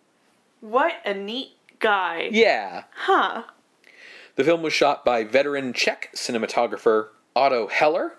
[0.61, 2.29] What a neat guy.
[2.31, 2.85] Yeah.
[2.95, 3.45] Huh.
[4.37, 8.15] The film was shot by veteran Czech cinematographer Otto Heller,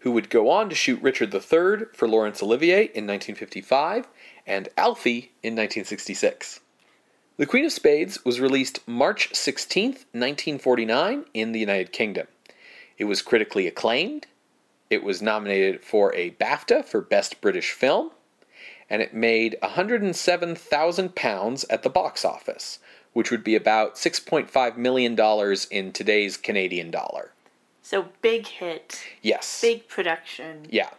[0.00, 4.06] who would go on to shoot Richard III for Laurence Olivier in 1955
[4.46, 6.60] and Alfie in 1966.
[7.36, 12.28] The Queen of Spades was released March 16, 1949, in the United Kingdom.
[12.98, 14.26] It was critically acclaimed.
[14.90, 18.10] It was nominated for a BAFTA for Best British Film,
[18.88, 22.78] and it made £107,000 at the box office,
[23.12, 25.18] which would be about $6.5 million
[25.70, 27.30] in today's Canadian dollar.
[27.82, 29.60] So big hit, Yes.
[29.60, 30.66] big production.
[30.70, 30.90] Yeah.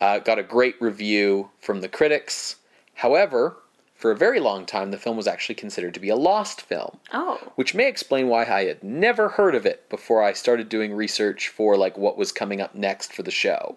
[0.00, 2.56] Uh, got a great review from the critics.
[2.94, 3.56] However,
[4.02, 6.98] for a very long time, the film was actually considered to be a lost film,
[7.12, 10.92] Oh, which may explain why I had never heard of it before I started doing
[10.92, 13.76] research for like what was coming up next for the show.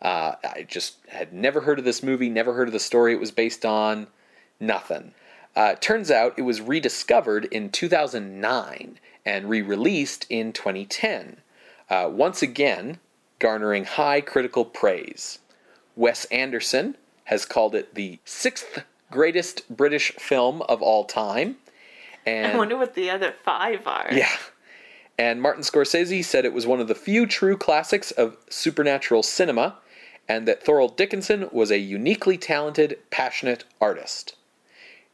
[0.00, 3.18] Uh, I just had never heard of this movie, never heard of the story it
[3.18, 4.06] was based on,
[4.60, 5.14] nothing.
[5.56, 11.38] Uh, turns out it was rediscovered in 2009 and re released in 2010,
[11.90, 13.00] uh, once again
[13.40, 15.40] garnering high critical praise.
[15.96, 18.84] Wes Anderson has called it the sixth
[19.16, 21.56] greatest British film of all time.
[22.26, 24.08] And I wonder what the other five are.
[24.12, 24.36] yeah.
[25.18, 29.76] And Martin Scorsese said it was one of the few true classics of supernatural cinema,
[30.28, 34.34] and that Thorold Dickinson was a uniquely talented, passionate artist.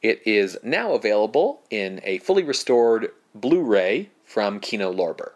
[0.01, 5.33] It is now available in a fully restored Blu ray from Kino Lorber.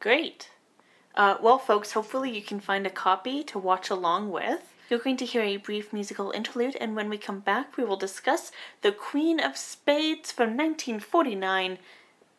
[0.00, 0.48] Great.
[1.14, 4.73] Uh, well, folks, hopefully you can find a copy to watch along with.
[4.90, 7.96] You're going to hear a brief musical interlude, and when we come back, we will
[7.96, 11.78] discuss The Queen of Spades from 1949,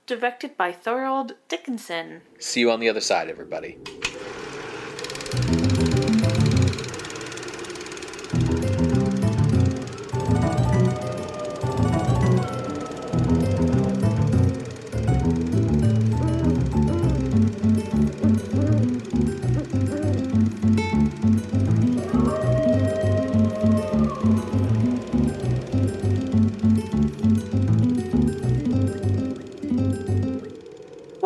[0.06, 2.22] directed by Thorold Dickinson.
[2.38, 3.80] See you on the other side, everybody.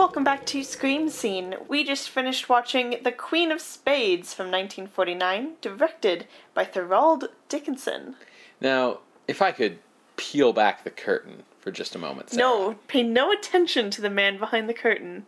[0.10, 1.54] Welcome back to Scream Scene.
[1.68, 8.16] We just finished watching The Queen of Spades from 1949, directed by Thorold Dickinson.
[8.60, 9.78] Now, if I could
[10.18, 12.32] peel back the curtain for just a moment.
[12.32, 12.40] Sarah.
[12.42, 15.28] No, pay no attention to the man behind the curtain.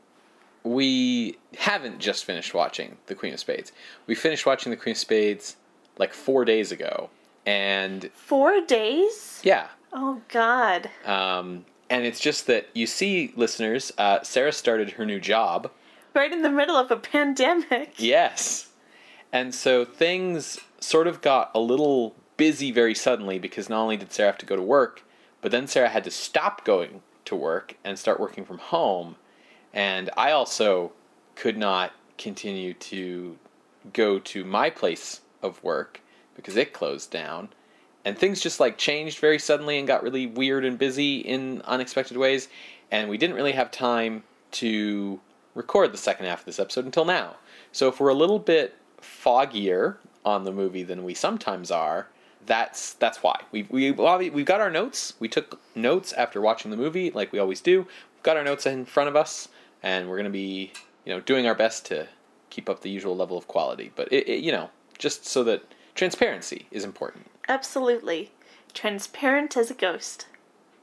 [0.64, 3.72] we haven't just finished watching The Queen of Spades.
[4.08, 5.58] We finished watching The Queen of Spades
[6.00, 7.12] like four days ago,
[7.46, 9.42] and Four days?
[9.44, 10.90] yeah, Oh, God.
[11.06, 15.70] um, and it's just that you see, listeners, uh, Sarah started her new job.
[16.16, 17.96] Right in the middle of a pandemic.
[17.98, 18.70] Yes,
[19.32, 24.12] and so things sort of got a little busy very suddenly because not only did
[24.12, 25.04] Sarah have to go to work,
[25.42, 29.18] but then Sarah had to stop going to work and start working from home.
[29.74, 30.94] And I also
[31.36, 33.38] could not continue to
[33.94, 36.02] go to my place of work
[36.36, 37.50] because it closed down.
[38.04, 42.18] And things just like changed very suddenly and got really weird and busy in unexpected
[42.18, 42.50] ways.
[42.90, 45.20] And we didn't really have time to
[45.56, 47.36] record the second half of this episode until now.
[47.72, 52.08] So if we're a little bit foggier on the movie than we sometimes are,
[52.46, 55.14] that's that's why we we we've got our notes.
[55.20, 57.80] We took notes after watching the movie, like we always do.
[57.82, 59.50] We've got our notes in front of us,
[59.84, 60.74] and we're gonna be
[61.06, 62.08] you know doing our best to
[62.50, 63.92] keep up the usual level of quality.
[63.96, 67.31] But it, it you know just so that transparency is important.
[67.52, 68.32] Absolutely.
[68.74, 70.26] Transparent as a ghost.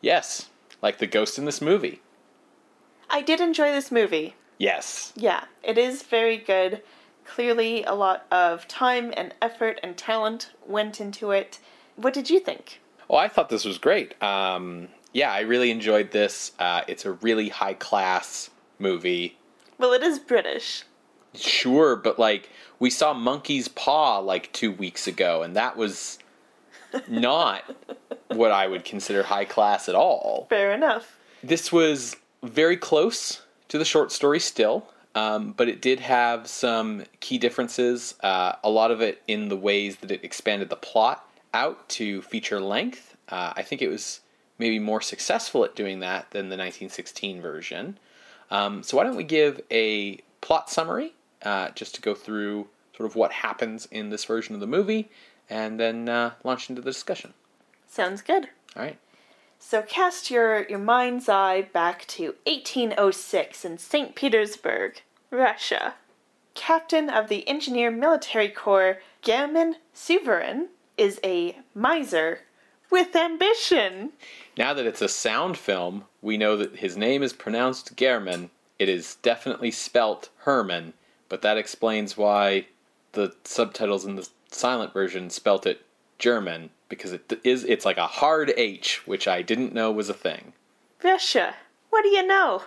[0.02, 0.50] Yes,
[0.82, 2.02] like the ghost in this movie.
[3.08, 4.34] I did enjoy this movie.
[4.58, 5.14] Yes.
[5.16, 6.82] Yeah, it is very good.
[7.24, 11.58] Clearly, a lot of time and effort and talent went into it.
[11.96, 12.82] What did you think?
[13.08, 14.22] Oh, I thought this was great.
[14.22, 16.52] Um, yeah, I really enjoyed this.
[16.58, 19.38] Uh, it's a really high class movie.
[19.78, 20.84] Well, it is British.
[21.34, 26.18] Sure, but like we saw Monkey's Paw like two weeks ago, and that was
[27.08, 27.64] not
[28.28, 30.46] what I would consider high class at all.
[30.50, 31.18] Fair enough.
[31.42, 37.04] This was very close to the short story still, um, but it did have some
[37.20, 38.14] key differences.
[38.22, 42.22] Uh, a lot of it in the ways that it expanded the plot out to
[42.22, 43.16] feature length.
[43.28, 44.20] Uh, I think it was
[44.58, 47.98] maybe more successful at doing that than the 1916 version.
[48.50, 53.08] Um, so why don't we give a plot summary uh, just to go through sort
[53.08, 55.08] of what happens in this version of the movie,
[55.48, 57.34] and then uh, launch into the discussion.
[57.86, 58.48] Sounds good.
[58.76, 58.98] All right.
[59.58, 64.14] So cast your, your mind's eye back to 1806 in St.
[64.14, 65.94] Petersburg, Russia.
[66.54, 72.40] Captain of the Engineer Military Corps, German Suvorin, is a miser
[72.90, 74.12] with ambition.
[74.56, 78.88] Now that it's a sound film, we know that his name is pronounced German it
[78.88, 80.92] is definitely spelt Herman,
[81.28, 82.66] but that explains why
[83.12, 85.84] the subtitles in the silent version spelt it
[86.18, 90.14] German because it is it's like a hard H, which I didn't know was a
[90.14, 90.52] thing.
[91.02, 91.54] Russia,
[91.90, 92.64] what do you know?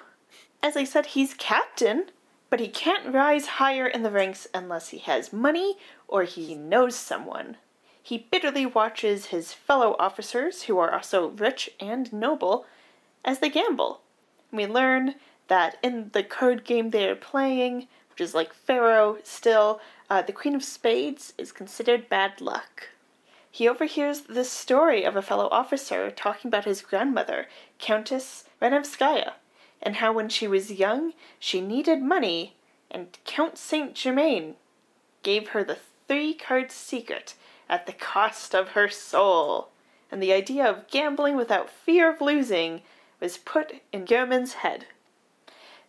[0.64, 2.06] As I said, he's captain,
[2.50, 6.96] but he can't rise higher in the ranks unless he has money or he knows
[6.96, 7.58] someone.
[8.04, 12.66] He bitterly watches his fellow officers, who are also rich and noble,
[13.24, 14.02] as they gamble.
[14.52, 15.16] We learn
[15.48, 20.34] that in the card game they are playing, which is like Faro still, uh, the
[20.34, 22.90] Queen of Spades is considered bad luck.
[23.50, 27.48] He overhears the story of a fellow officer talking about his grandmother,
[27.80, 29.34] Countess Ranevskaya,
[29.82, 32.56] and how when she was young she needed money,
[32.90, 34.56] and Count Saint Germain
[35.24, 37.36] gave her the three card secret
[37.70, 39.70] at the cost of her soul.
[40.12, 42.82] And the idea of gambling without fear of losing
[43.22, 44.88] was put in Gehrman's head.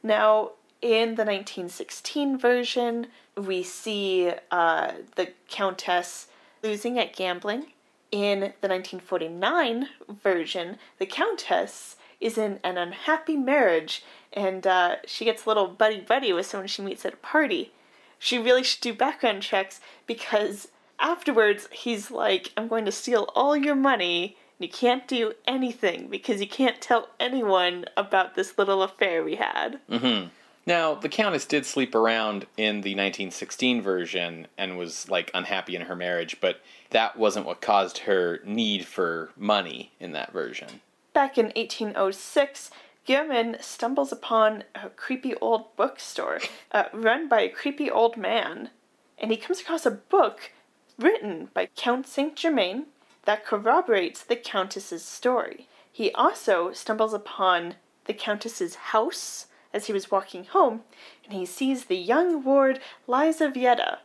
[0.03, 0.53] Now,
[0.83, 6.27] in the 1916 version, we see uh, the Countess
[6.63, 7.67] losing at gambling.
[8.11, 9.89] In the 1949
[10.23, 16.01] version, the Countess is in an unhappy marriage and uh, she gets a little buddy
[16.01, 17.73] buddy with someone she meets at a party.
[18.19, 20.69] She really should do background checks because
[21.01, 24.37] afterwards he's like, I'm going to steal all your money.
[24.59, 29.81] You can't do anything because you can't tell anyone about this little affair we had.
[29.91, 30.29] Mm-hmm.
[30.65, 35.83] Now, the Countess did sleep around in the 1916 version and was like unhappy in
[35.83, 40.81] her marriage, but that wasn't what caused her need for money in that version.
[41.13, 42.71] Back in 1806,
[43.07, 46.41] Gehrman stumbles upon a creepy old bookstore
[46.73, 48.71] uh, run by a creepy old man,
[49.19, 50.53] and he comes across a book
[50.99, 52.87] written by Count Saint Germain
[53.25, 55.67] that corroborates the Countess's story.
[55.91, 60.83] He also stumbles upon the Countess's house as he was walking home,
[61.25, 63.99] and he sees the young ward Liza Lizaveta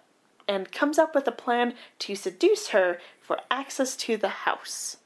[0.47, 4.97] and comes up with a plan to seduce her for access to the house.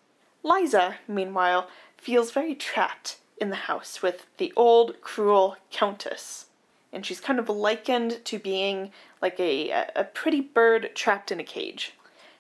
[0.44, 6.46] Liza, meanwhile, feels very trapped in the house with the old, cruel Countess.
[6.94, 11.44] And she's kind of likened to being like a, a pretty bird trapped in a
[11.44, 11.94] cage.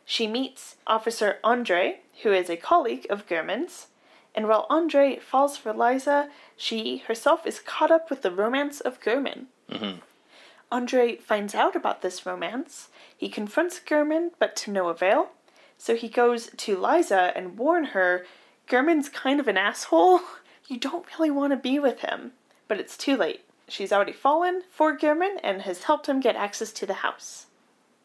[0.05, 3.87] She meets Officer Andre, who is a colleague of Gehrman's,
[4.33, 9.01] and while Andre falls for Liza, she herself is caught up with the romance of
[9.01, 9.45] Gehrman.
[9.69, 9.99] Mm-hmm.
[10.71, 12.89] Andre finds out about this romance.
[13.15, 15.31] He confronts Gehrman, but to no avail.
[15.77, 18.25] So he goes to Liza and warn her
[18.69, 20.21] Gehrman's kind of an asshole.
[20.67, 22.31] You don't really want to be with him.
[22.69, 23.41] But it's too late.
[23.67, 27.47] She's already fallen for Gehrman and has helped him get access to the house.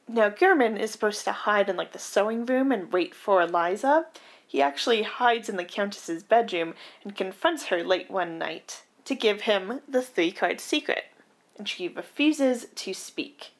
[0.09, 4.07] Now, Gehrman is supposed to hide in like the sewing room and wait for Liza.
[4.47, 9.43] He actually hides in the Countess's bedroom and confronts her late one night to give
[9.43, 11.05] him the three card secret,
[11.59, 13.53] and she refuses to speak.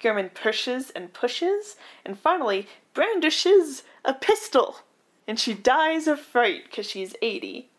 [0.00, 4.80] Gehrman pushes and pushes, and finally brandishes a pistol,
[5.26, 7.70] and she dies of fright because she's 80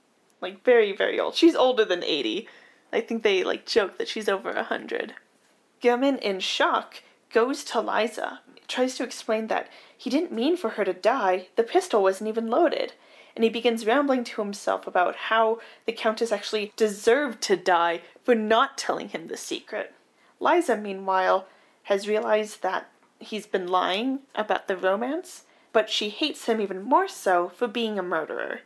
[0.46, 1.36] like very very old.
[1.36, 2.48] She's older than 80.
[2.94, 5.16] I think they like joke that she's over a 100.
[5.82, 7.02] Gehrman in shock
[7.34, 11.48] goes to Liza, tries to explain that he didn't mean for her to die.
[11.56, 12.94] The pistol wasn't even loaded.
[13.36, 18.34] And he begins rambling to himself about how the Countess actually deserved to die for
[18.34, 19.94] not telling him the secret.
[20.40, 21.48] Liza, meanwhile,
[21.84, 27.08] has realized that he's been lying about the romance, but she hates him even more
[27.08, 28.62] so for being a murderer.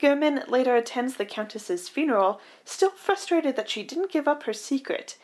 [0.00, 5.16] Gehrman later attends the Countess's funeral, still frustrated that she didn't give up her secret.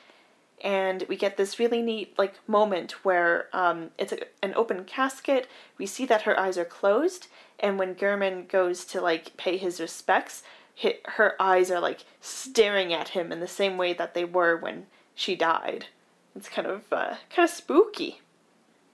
[0.66, 5.46] And we get this really neat like moment where um, it's a, an open casket.
[5.78, 7.28] We see that her eyes are closed,
[7.60, 10.42] and when Gehrman goes to like pay his respects,
[10.74, 14.56] hit, her eyes are like staring at him in the same way that they were
[14.56, 15.86] when she died.
[16.34, 18.20] It's kind of uh, kind of spooky.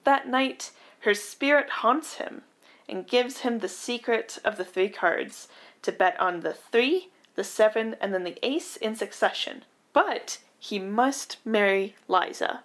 [0.05, 2.43] That night, her spirit haunts him
[2.87, 5.49] and gives him the secret of the three cards
[5.81, 9.65] to bet on the three, the seven, and then the ace in succession.
[9.95, 12.63] But he must marry Liza.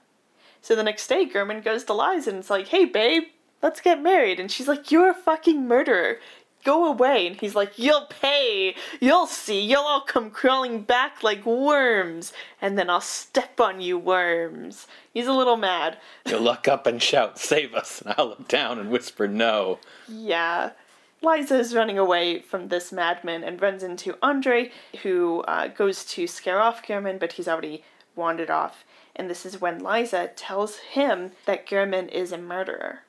[0.62, 3.23] So the next day, Gehrman goes to Liza and it's like, hey, babe,
[3.63, 4.39] let's get married.
[4.39, 6.19] And she's like, you're a fucking murderer.
[6.63, 7.25] Go away.
[7.25, 8.75] And he's like, you'll pay.
[9.00, 9.60] You'll see.
[9.60, 12.33] You'll all come crawling back like worms.
[12.62, 14.85] And then I'll step on you, worms.
[15.12, 15.98] He's a little mad.
[16.27, 18.02] You'll look up and shout, save us.
[18.02, 19.79] And I'll look down and whisper, no.
[20.08, 20.73] Yeah.
[21.21, 26.27] Liza is running away from this madman and runs into Andre, who uh, goes to
[26.27, 27.83] scare off German, but he's already
[28.15, 28.85] wandered off.
[29.15, 32.99] And this is when Liza tells him that German is a murderer.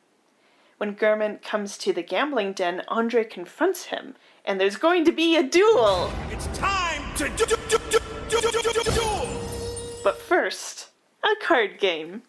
[0.78, 5.36] When German comes to the gambling den, Andre confronts him, and there's going to be
[5.36, 6.10] a duel!
[6.30, 7.44] It's time to do,
[8.30, 9.28] duel!
[10.02, 10.90] But first,
[11.22, 12.22] a card game.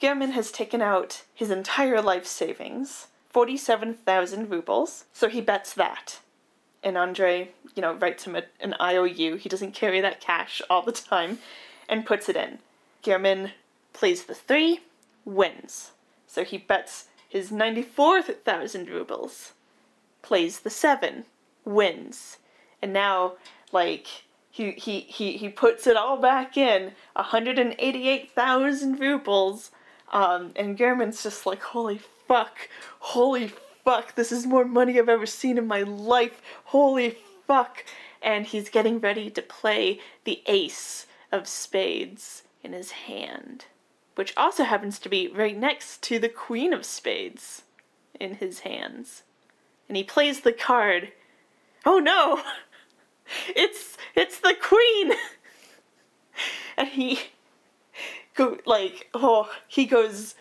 [0.00, 6.18] German has taken out his entire life savings 47,000 rubles, so he bets that.
[6.82, 9.36] And Andre, you know, writes him a, an IOU.
[9.36, 11.38] He doesn't carry that cash all the time
[11.88, 12.58] and puts it in.
[13.02, 13.52] German
[13.92, 14.80] plays the three,
[15.24, 15.92] wins.
[16.26, 19.52] So he bets his 94,000 rubles,
[20.22, 21.24] plays the seven,
[21.64, 22.38] wins.
[22.82, 23.34] And now,
[23.72, 24.06] like,
[24.50, 29.70] he, he, he, he puts it all back in 188,000 rubles.
[30.12, 32.00] Um, and German's just like, holy
[32.30, 32.68] fuck,
[33.00, 33.48] holy
[33.84, 37.84] fuck, this is more money I've ever seen in my life, holy fuck.
[38.22, 43.64] And he's getting ready to play the ace of spades in his hand,
[44.14, 47.62] which also happens to be right next to the queen of spades
[48.20, 49.24] in his hands.
[49.88, 51.10] And he plays the card.
[51.84, 52.42] Oh no!
[53.54, 55.12] It's it's the queen.
[56.76, 57.20] and he
[58.34, 60.34] go like oh, he goes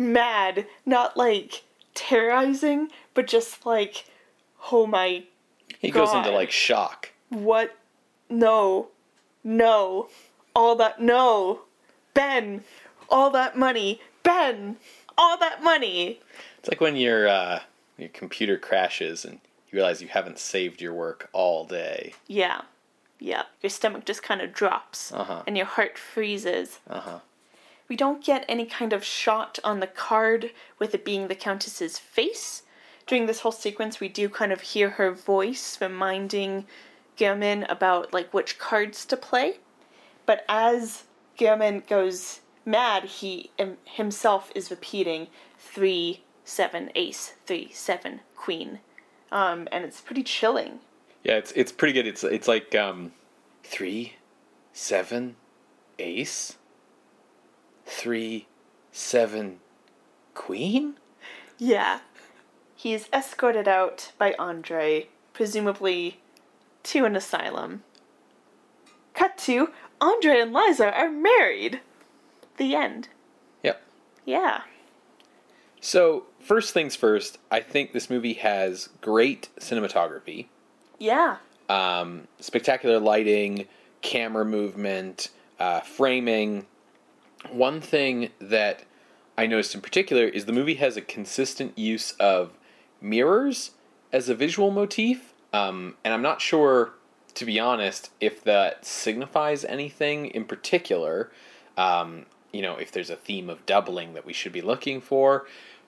[0.00, 1.62] mad, not like
[1.94, 4.06] terrorizing, but just like
[4.72, 5.24] oh my
[5.78, 7.10] He goes into like shock.
[7.28, 7.76] what?
[8.28, 8.88] No.
[9.44, 10.08] No.
[10.54, 11.00] All that.
[11.00, 11.62] No.
[12.14, 12.62] Ben.
[13.08, 14.00] All that money.
[14.22, 14.76] Ben.
[15.18, 16.20] All that money.
[16.58, 17.60] It's like when your uh,
[17.98, 19.34] your computer crashes and
[19.70, 22.14] you realize you haven't saved your work all day.
[22.26, 22.62] Yeah.
[23.18, 23.44] Yeah.
[23.62, 25.12] Your stomach just kind of drops.
[25.12, 25.42] Uh-huh.
[25.46, 26.78] And your heart freezes.
[26.88, 27.18] Uh huh.
[27.90, 31.98] We don't get any kind of shot on the card with it being the Countess's
[31.98, 32.62] face.
[33.04, 36.66] During this whole sequence, we do kind of hear her voice reminding
[37.18, 39.58] Gehrman about like which cards to play.
[40.24, 41.02] But as
[41.36, 45.26] Gehrman goes mad, he him- himself is repeating
[45.58, 48.78] three, seven, ace, three, seven, queen.
[49.32, 50.78] Um, and it's pretty chilling.
[51.24, 52.06] Yeah, it's it's pretty good.
[52.06, 53.10] It's it's like um,
[53.64, 54.14] three,
[54.72, 55.34] seven,
[55.98, 56.56] ace,
[57.90, 58.46] three,
[58.92, 59.58] seven,
[60.34, 60.94] queen.
[61.58, 62.00] Yeah.
[62.74, 66.20] He is escorted out by Andre, presumably
[66.84, 67.82] to an asylum.
[69.12, 69.68] Cut to
[70.00, 71.80] Andre and Liza are married.
[72.56, 73.08] The end.
[73.62, 73.82] Yep.
[74.24, 74.62] Yeah.
[75.82, 80.46] So first things first, I think this movie has great cinematography.
[80.98, 81.36] Yeah.
[81.68, 83.66] um, spectacular lighting,
[84.02, 86.66] camera movement, uh, framing.
[87.48, 88.84] One thing that
[89.38, 92.52] I noticed in particular is the movie has a consistent use of
[93.00, 93.72] mirrors
[94.12, 96.92] as a visual motif, um, and I'm not sure,
[97.34, 101.30] to be honest, if that signifies anything in particular.
[101.76, 105.46] Um, you know, if there's a theme of doubling that we should be looking for.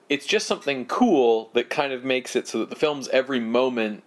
[0.09, 4.03] It's just something cool that kind of makes it so that the film's every moment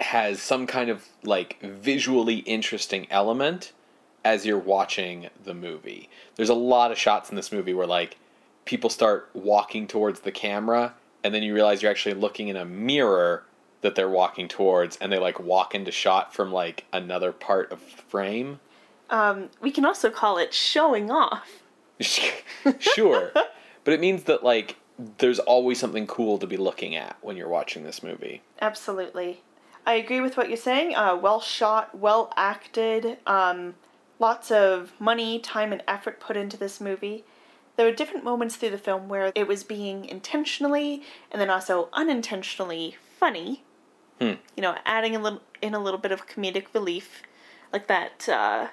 [0.00, 3.72] has some kind of like visually interesting element
[4.26, 6.10] as you're watching the movie.
[6.34, 8.18] There's a lot of shots in this movie where like
[8.64, 12.64] people start walking towards the camera and then you realize you're actually looking in a
[12.64, 13.44] mirror
[13.82, 17.78] that they're walking towards and they like walk into shot from like another part of
[17.78, 18.58] the frame.
[19.10, 21.62] Um, we can also call it showing off.
[22.00, 23.30] sure.
[23.32, 24.74] but it means that like
[25.18, 28.42] there's always something cool to be looking at when you're watching this movie.
[28.60, 29.42] Absolutely.
[29.86, 30.96] I agree with what you're saying.
[30.96, 33.76] Uh, well shot, well acted, um,
[34.18, 37.24] lots of money, time, and effort put into this movie.
[37.76, 41.88] There were different moments through the film where it was being intentionally and then also
[41.92, 43.62] unintentionally funny.
[44.20, 44.34] Hmm.
[44.56, 47.22] You know, adding a little in a little bit of comedic relief,
[47.72, 48.68] like that uh,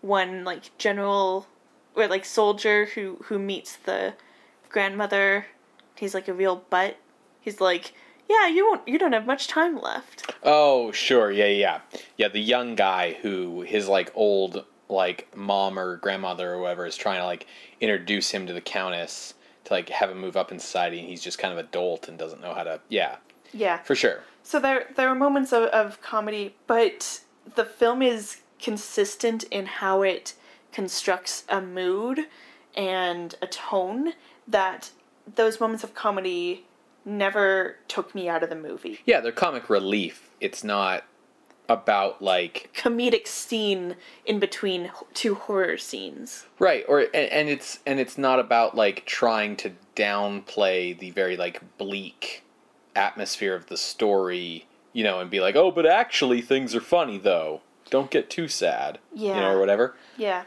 [0.00, 1.46] one like general
[1.94, 4.14] or like soldier who who meets the
[4.70, 5.46] grandmother.
[5.96, 6.96] He's like a real butt.
[7.42, 7.92] He's like,
[8.30, 10.32] yeah, you won't, you don't have much time left.
[10.42, 11.30] Oh, sure.
[11.30, 11.80] Yeah, yeah.
[12.16, 16.96] Yeah, the young guy who his like old like mom or grandmother or whoever is
[16.96, 17.46] trying to like
[17.80, 19.34] introduce him to the countess
[19.64, 22.08] to like have him move up in society and he's just kind of a dolt
[22.08, 23.16] and doesn't know how to yeah,
[23.52, 23.78] Yeah.
[23.78, 24.22] for sure.
[24.42, 27.20] So there there are moments of, of comedy, but
[27.54, 30.34] the film is consistent in how it
[30.72, 32.20] constructs a mood
[32.76, 34.12] and a tone
[34.46, 34.90] that
[35.34, 36.64] those moments of comedy
[37.04, 39.00] never took me out of the movie.
[39.06, 40.30] Yeah, they're comic relief.
[40.40, 41.04] It's not
[41.70, 43.94] about like Comedic scene
[44.26, 46.46] in between two horror scenes.
[46.58, 51.36] right or and, and it's and it's not about like trying to downplay the very
[51.36, 52.42] like bleak
[52.96, 57.18] atmosphere of the story, you know, and be like, "Oh, but actually things are funny
[57.18, 57.60] though.
[57.88, 59.40] Don't get too sad." You Yeah.
[59.40, 59.94] know, or whatever.
[60.16, 60.44] Yeah.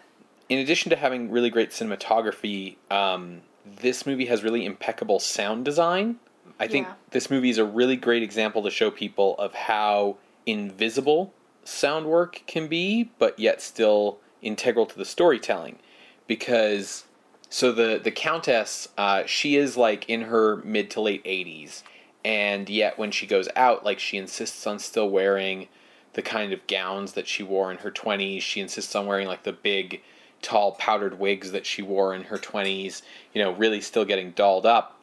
[0.50, 3.42] in addition to having really great cinematography, um,
[3.82, 6.20] this movie has really impeccable sound design.
[6.60, 6.94] I think Yeah.
[7.12, 11.34] this movie is a really great example to show people of how invisible
[11.64, 15.80] sound work can be, but yet still integral to the storytelling.
[16.28, 17.06] because
[17.50, 21.84] so the the countess uh, she is like in her mid to late 80s
[22.26, 25.68] and yet when she goes out like she insists on still wearing
[26.14, 29.44] the kind of gowns that she wore in her 20s she insists on wearing like
[29.44, 30.02] the big
[30.42, 33.02] tall powdered wigs that she wore in her 20s
[33.34, 35.00] you know really still getting dolled up.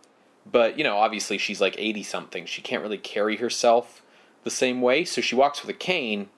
[0.50, 4.02] But you know obviously she's like 80 something she can't really carry herself
[4.44, 6.28] the same way so she walks with a cane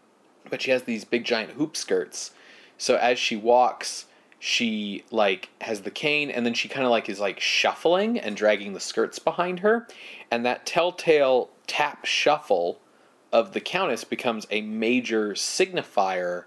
[0.49, 2.33] but she has these big giant hoop skirts
[2.79, 4.07] so as she walks
[4.39, 8.37] she like has the cane and then she kind of like is like shuffling and
[8.37, 9.87] dragging the skirts behind her
[10.31, 12.81] and that telltale tap shuffle
[13.33, 16.45] of the countess becomes a major signifier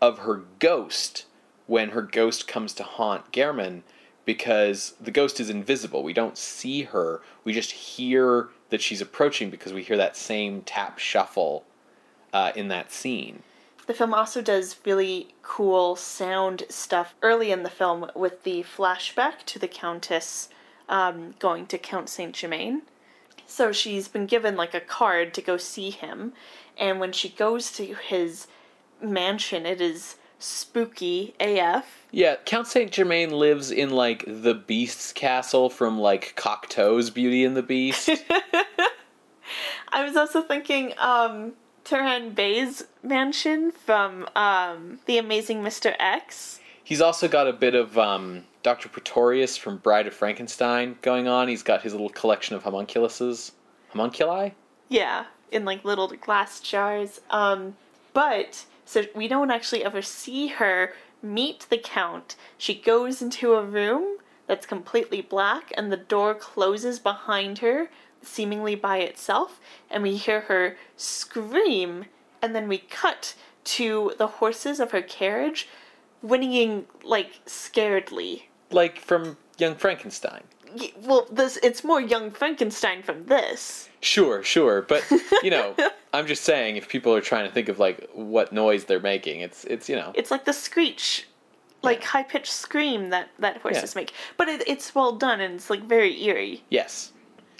[0.00, 1.26] of her ghost
[1.66, 3.82] when her ghost comes to haunt Gehrman
[4.24, 6.02] because the ghost is invisible.
[6.02, 7.22] We don't see her.
[7.44, 11.64] We just hear that she's approaching because we hear that same tap shuffle
[12.32, 13.42] uh, in that scene.
[13.86, 19.44] The film also does really cool sound stuff early in the film with the flashback
[19.46, 20.50] to the Countess
[20.90, 22.82] um, going to Count Saint Germain.
[23.46, 26.34] So she's been given like a card to go see him,
[26.76, 28.46] and when she goes to his
[29.00, 32.06] mansion, it is spooky AF.
[32.10, 37.56] Yeah, Count Saint Germain lives in like the Beast's castle from like Cocteau's Beauty and
[37.56, 38.08] the Beast.
[39.90, 41.52] I was also thinking um
[41.84, 45.94] Turhan Bey's mansion from um The Amazing Mr.
[45.98, 46.60] X.
[46.84, 48.88] He's also got a bit of um, Dr.
[48.88, 51.46] Pretorius from Bride of Frankenstein going on.
[51.48, 53.52] He's got his little collection of homunculuses.
[53.92, 54.52] Homunculi?
[54.88, 57.20] Yeah, in like little glass jars.
[57.30, 57.76] Um
[58.14, 62.36] but so we don't actually ever see her meet the count.
[62.56, 64.16] She goes into a room
[64.46, 67.90] that's completely black and the door closes behind her
[68.22, 69.60] seemingly by itself
[69.90, 72.06] and we hear her scream
[72.40, 73.34] and then we cut
[73.64, 75.68] to the horses of her carriage
[76.22, 78.44] whinnying like scaredly.
[78.70, 80.44] Like from Young Frankenstein.
[81.02, 83.88] Well, this it's more young Frankenstein from this.
[84.00, 85.04] Sure, sure, but
[85.42, 85.74] you know,
[86.12, 89.40] I'm just saying if people are trying to think of like what noise they're making,
[89.40, 91.26] it's it's you know, It's like the screech,
[91.82, 94.00] like high pitched scream that that horses Yeah.
[94.02, 94.12] make.
[94.36, 96.62] But it, it's well done and it's like very eerie.
[96.70, 97.12] yes,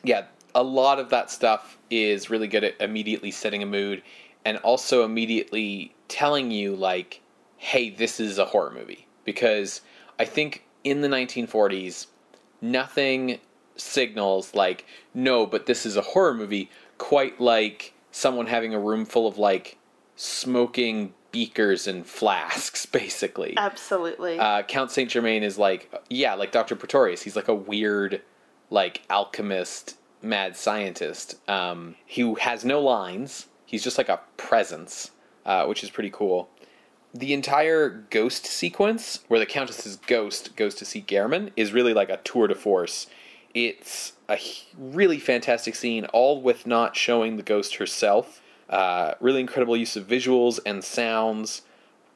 [0.05, 4.03] yeah, a lot of that stuff is really good at immediately setting a mood,
[4.45, 7.21] and also immediately telling you like,
[7.57, 9.81] hey, this is a horror movie because
[10.21, 12.07] I think in the 1940s,
[12.61, 13.39] nothing
[13.77, 14.85] signals like
[15.15, 19.39] no, but this is a horror movie quite like someone having a room full of
[19.39, 19.79] like
[20.17, 23.55] smoking beakers and flasks, basically.
[23.57, 24.39] Absolutely.
[24.39, 26.77] uh, Count Saint Germain is like, yeah, like Dr.
[26.77, 27.23] Pretorius.
[27.23, 28.23] He's like a weird,
[28.71, 33.47] like alchemist, mad scientist um, who has no lines.
[33.67, 35.11] He's just like a presence,
[35.47, 36.49] uh, which is pretty cool.
[37.19, 42.11] The entire ghost sequence, where the Countess's ghost goes to see Gehrman, is really like
[42.11, 43.09] a tour de force.
[43.55, 44.39] It's a
[44.79, 48.41] really fantastic scene, all with not showing the ghost herself.
[48.71, 51.63] Uh, really incredible use of visuals and sounds,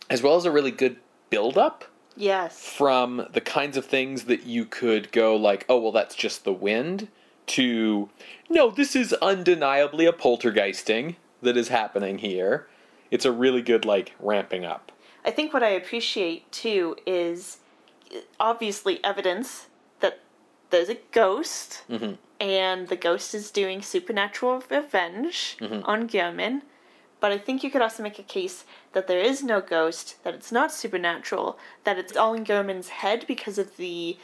[0.09, 0.99] as well as a really good
[1.31, 2.65] build up yes.
[2.65, 6.53] from the kinds of things that you could go like, oh well, that's just the
[6.53, 7.09] wind,
[7.47, 8.09] to
[8.49, 12.69] no, this is undeniably a poltergeisting that is happening here.
[13.11, 14.92] It's a really good like ramping up.
[15.25, 17.59] I think what I appreciate too is
[18.41, 19.67] obviously evidence
[20.01, 20.21] that
[20.71, 22.15] there's a ghost Mm-hmm.
[22.41, 25.85] and the ghost is doing supernatural revenge Mm-hmm.
[25.85, 26.63] on Gehrman.
[27.21, 28.65] But I think you could also make a case
[28.95, 33.27] that there is no ghost, that it's not supernatural, that it's all in Gehrman's head
[33.29, 34.17] because of the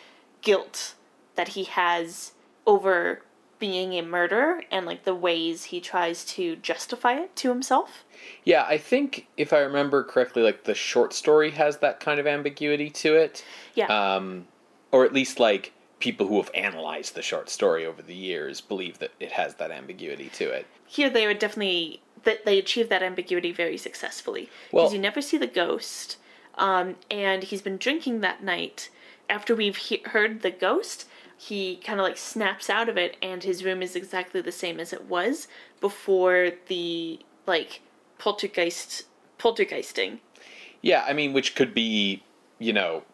[0.42, 0.94] guilt
[1.36, 2.32] that he has
[2.66, 3.22] over
[3.59, 8.04] being a murderer and like the ways he tries to justify it to himself.
[8.44, 12.26] Yeah, I think if I remember correctly, like the short story has that kind of
[12.26, 13.44] ambiguity to it.
[13.74, 13.86] Yeah.
[13.86, 14.46] Um,
[14.92, 18.98] or at least like people who have analyzed the short story over the years believe
[19.00, 20.66] that it has that ambiguity to it.
[20.86, 25.20] here they would definitely that they achieve that ambiguity very successfully Well- because you never
[25.20, 26.16] see the ghost
[26.56, 28.90] um, and he's been drinking that night
[29.28, 31.06] after we've he- heard the ghost
[31.41, 34.80] he kind of like snaps out of it and his room is exactly the same
[34.80, 35.47] as it was
[35.80, 37.80] before the like
[38.18, 39.05] poltergeist
[39.39, 40.18] poltergeisting
[40.82, 42.22] Yeah, I mean, which could be,
[42.59, 43.05] you know,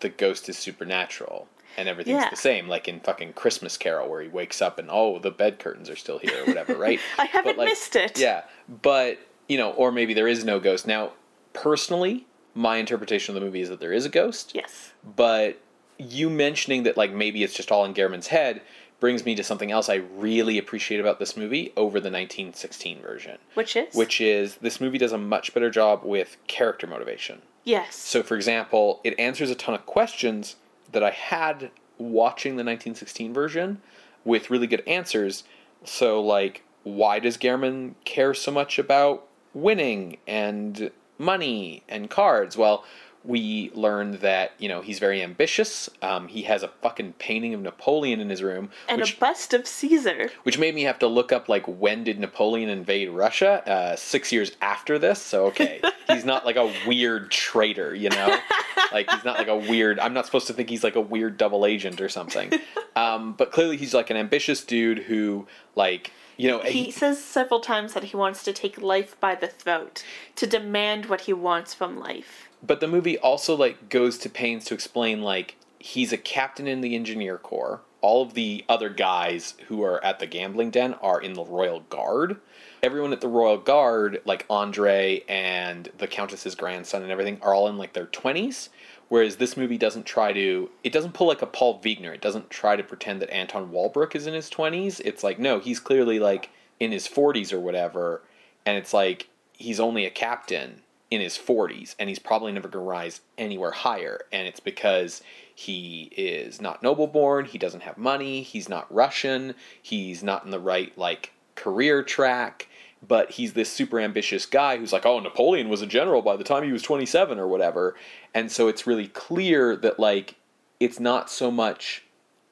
[0.00, 1.46] the ghost is supernatural
[1.76, 2.30] and everything's Yeah.
[2.30, 5.58] the same, like in fucking Christmas Carol, where he wakes up and oh, the bed
[5.60, 6.98] curtains are still here or whatever, right?
[7.18, 8.42] i haven't like, missed it Yeah,
[8.82, 9.18] but
[9.48, 10.86] you know, or maybe there is no ghost.
[10.86, 11.12] Now,
[11.52, 14.52] personally, my interpretation of the movie is that there is a ghost.
[14.54, 15.60] yes But
[16.00, 18.62] you mentioning that like maybe it's just all in Gehrman's head
[18.98, 23.38] brings me to something else I really appreciate about this movie over the 1916 version
[23.54, 27.42] which is which is this movie does a much better job with character motivation.
[27.64, 27.94] Yes.
[27.96, 30.56] So, for example, it answers a ton of questions
[30.92, 33.80] that I had watching the 1916 version
[34.24, 35.44] with really good answers.
[35.84, 42.56] So, like, why does Gehrman care so much about winning and money and cards?
[42.56, 42.84] Well,
[43.24, 45.90] we learned that you know he's very ambitious.
[46.00, 49.52] Um, he has a fucking painting of Napoleon in his room, and which a bust
[49.52, 50.30] of Caesar.
[50.44, 53.62] which made me have to look up like when did Napoleon invade Russia?
[53.68, 55.20] Uh, six years after this.
[55.20, 58.38] So okay, he's not like a weird traitor, you know.
[58.92, 59.98] like he's not like a weird.
[59.98, 62.52] I'm not supposed to think he's like a weird double agent or something.
[62.96, 65.46] Um, but clearly he's like an ambitious dude who
[65.76, 66.10] like
[66.40, 70.04] you know He says several times that he wants to take life by the throat,
[70.36, 72.48] to demand what he wants from life.
[72.62, 76.80] but the movie also like goes to pains to explain like he's a captain in
[76.80, 77.80] the engineer corps.
[78.02, 81.80] All of the other guys who are at the gambling den are in the royal
[81.80, 82.36] guard.
[82.82, 87.68] Everyone at the royal guard like andre and the countess's grandson and everything are all
[87.68, 88.70] in like their 20s
[89.10, 92.14] whereas this movie doesn't try to it doesn't pull like a paul Wegener.
[92.14, 95.58] it doesn't try to pretend that anton walbrook is in his 20s it's like no
[95.58, 96.48] he's clearly like
[96.80, 98.22] in his 40s or whatever.
[98.66, 102.84] And it's like he's only a captain in his 40s and he's probably never going
[102.84, 104.22] to rise anywhere higher.
[104.32, 105.22] And it's because
[105.54, 110.50] he is not noble born he doesn't have money he's not russian he's not in
[110.50, 112.66] the right like career track
[113.06, 116.44] but he's this super ambitious guy who's like oh napoleon was a general by the
[116.44, 117.94] time he was 27 or whatever.
[118.34, 120.36] And so it's really clear that like
[120.78, 122.04] it's not so much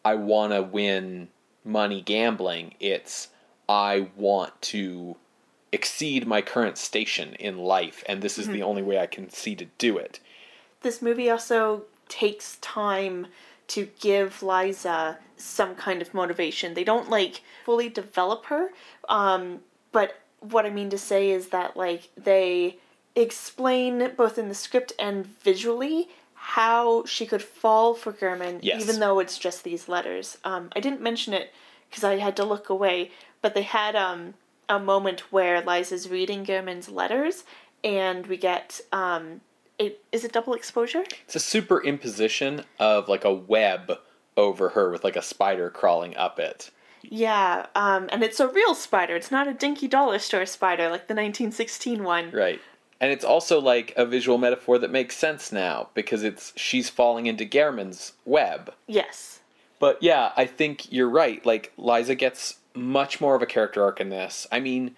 [0.04, 1.28] i want to win
[1.64, 3.28] money gambling it's
[3.68, 5.16] i want to
[5.72, 9.54] exceed my current station in life and this is the only way i can see
[9.54, 10.20] to do it.
[10.82, 13.26] This movie also takes time
[13.68, 16.74] to give Liza some kind of motivation.
[16.74, 18.70] They don't like fully develop her,
[19.08, 19.60] um,
[19.92, 22.78] but what I mean to say is that like they
[23.16, 28.80] explain both in the script and visually how she could fall for German, Yes.
[28.82, 30.38] even though it's just these letters.
[30.44, 31.52] Um, I didn't mention it
[31.90, 33.10] because I had to look away,
[33.42, 34.34] but they had um,
[34.68, 37.44] a moment where Liza's reading German's letters,
[37.82, 39.40] and we get um,
[39.80, 41.04] a, is it double exposure?
[41.24, 43.98] It's a superimposition of like a web
[44.36, 46.70] over her with like a spider crawling up it.
[47.02, 49.16] Yeah, um, and it's a real spider.
[49.16, 52.30] It's not a dinky dollar store spider like the 1916 one.
[52.30, 52.60] Right.
[53.00, 57.26] And it's also like a visual metaphor that makes sense now because it's she's falling
[57.26, 58.72] into Gehrman's web.
[58.86, 59.40] Yes.
[59.78, 61.44] But yeah, I think you're right.
[61.46, 64.46] Like Liza gets much more of a character arc in this.
[64.50, 64.96] I mean,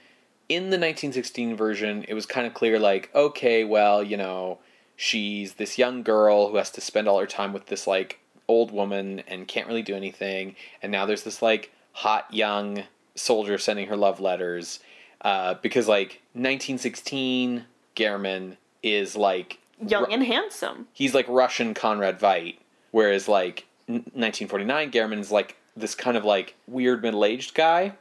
[0.49, 4.59] in the 1916 version, it was kind of clear like, okay, well, you know,
[4.97, 8.73] she's this young girl who has to spend all her time with this like old
[8.73, 10.57] woman and can't really do anything.
[10.83, 12.84] And now there's this like hot young
[13.14, 14.80] soldier sending her love letters
[15.22, 17.64] uh, because like 1916
[17.97, 20.86] Gehrman is like Young Ru- and handsome.
[20.93, 22.57] he's like Russian Conrad Veidt,
[22.91, 27.93] whereas like n- 1949 Gehrman is like this kind of like weird middle aged guy.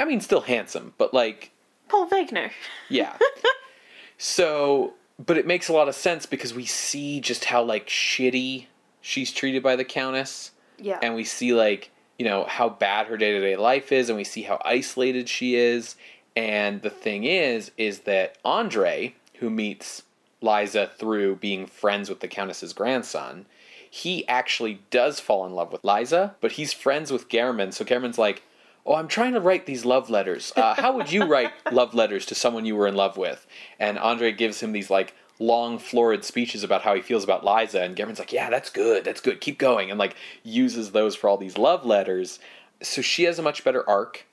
[0.00, 1.50] I mean, still handsome, but like
[1.88, 2.50] Paul Wegener.
[2.88, 3.16] yeah.
[4.18, 8.66] so, but it makes a lot of sense because we see just how like shitty
[9.00, 10.98] she's treated by the Countess, Yeah.
[11.02, 14.18] and we see like you know how bad her day to day life is, and
[14.18, 15.96] we see how isolated she is.
[16.36, 20.02] And the thing is, is that Andre, who meets
[20.40, 23.46] Liza through being friends with the Countess's grandson,
[23.90, 27.72] he actually does fall in love with Liza, but he's friends with Gehrman.
[27.72, 28.42] So Gehrman's like,
[28.84, 30.52] "Oh, I'm trying to write these love letters.
[30.56, 33.46] Uh, how would you write love letters to someone you were in love with?"
[33.78, 37.80] And Andre gives him these like long, florid speeches about how he feels about Liza,
[37.80, 39.04] and Gehrman's like, "Yeah, that's good.
[39.04, 39.40] That's good.
[39.40, 42.38] Keep going," and like uses those for all these love letters.
[42.82, 44.26] So she has a much better arc.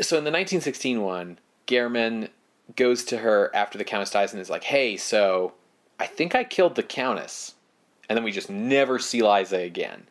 [0.00, 2.28] So in the 1916 one, Gehrman
[2.76, 5.54] goes to her after the Countess dies and is like, "Hey, so
[5.98, 7.54] I think I killed the Countess,"
[8.08, 10.08] and then we just never see Liza again.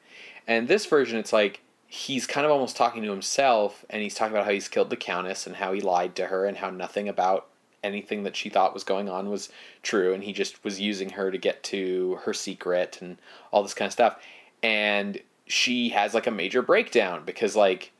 [0.47, 4.33] And this version, it's like he's kind of almost talking to himself, and he's talking
[4.33, 7.07] about how he's killed the Countess and how he lied to her and how nothing
[7.07, 7.47] about
[7.87, 9.49] anything that she thought was going on was
[9.81, 13.17] true, and he just was using her to get to her secret and
[13.51, 14.19] all this kind of stuff.
[14.61, 17.91] And she has like a major breakdown because like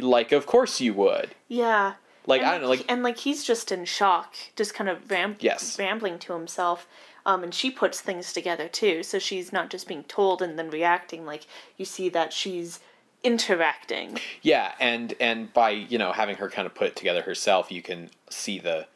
[0.00, 1.94] like of course you would yeah.
[2.26, 5.10] like and i don't know like and like he's just in shock, just kind of
[5.10, 5.78] ram- Yes.
[5.78, 6.86] rambling to himself.
[7.24, 10.70] Um, and she puts things together too, so she's not just being told and then
[10.70, 11.24] reacting.
[11.24, 11.46] Like
[11.76, 12.80] you see that she's
[13.24, 14.18] interacting.
[14.42, 17.80] yeah and and by you know having her kind of put it together herself you
[17.80, 18.86] can see the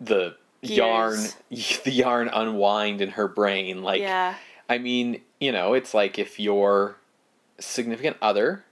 [0.00, 1.18] the yarn
[1.50, 4.34] the yarn unwind in her brain like yeah,
[4.68, 6.96] i mean you know it's like if your
[7.58, 8.64] significant other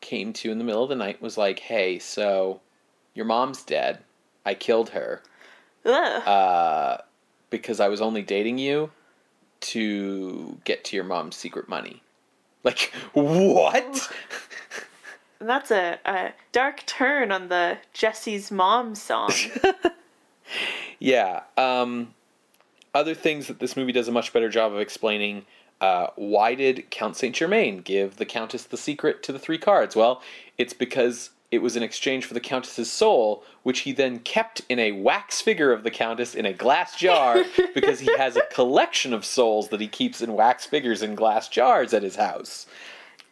[0.00, 2.60] came to in the middle of the night was like hey so
[3.14, 3.98] your mom's dead
[4.44, 5.22] i killed her
[5.84, 6.98] uh
[7.50, 8.90] because I was only dating you
[9.60, 12.02] to get to your mom's secret money.
[12.64, 14.10] Like, what?
[15.38, 19.30] That's a, a dark turn on the Jesse's mom song.
[20.98, 21.42] yeah.
[21.56, 22.14] Um,
[22.94, 25.44] other things that this movie does a much better job of explaining.
[25.80, 29.94] Uh, why did Count Saint Germain give the Countess the secret to the three cards?
[29.94, 30.22] Well,
[30.56, 34.78] it's because it was in exchange for the Countess's soul, which he then kept in
[34.78, 37.44] a wax figure of the Countess in a glass jar
[37.74, 41.48] because he has a collection of souls that he keeps in wax figures in glass
[41.48, 42.66] jars at his house.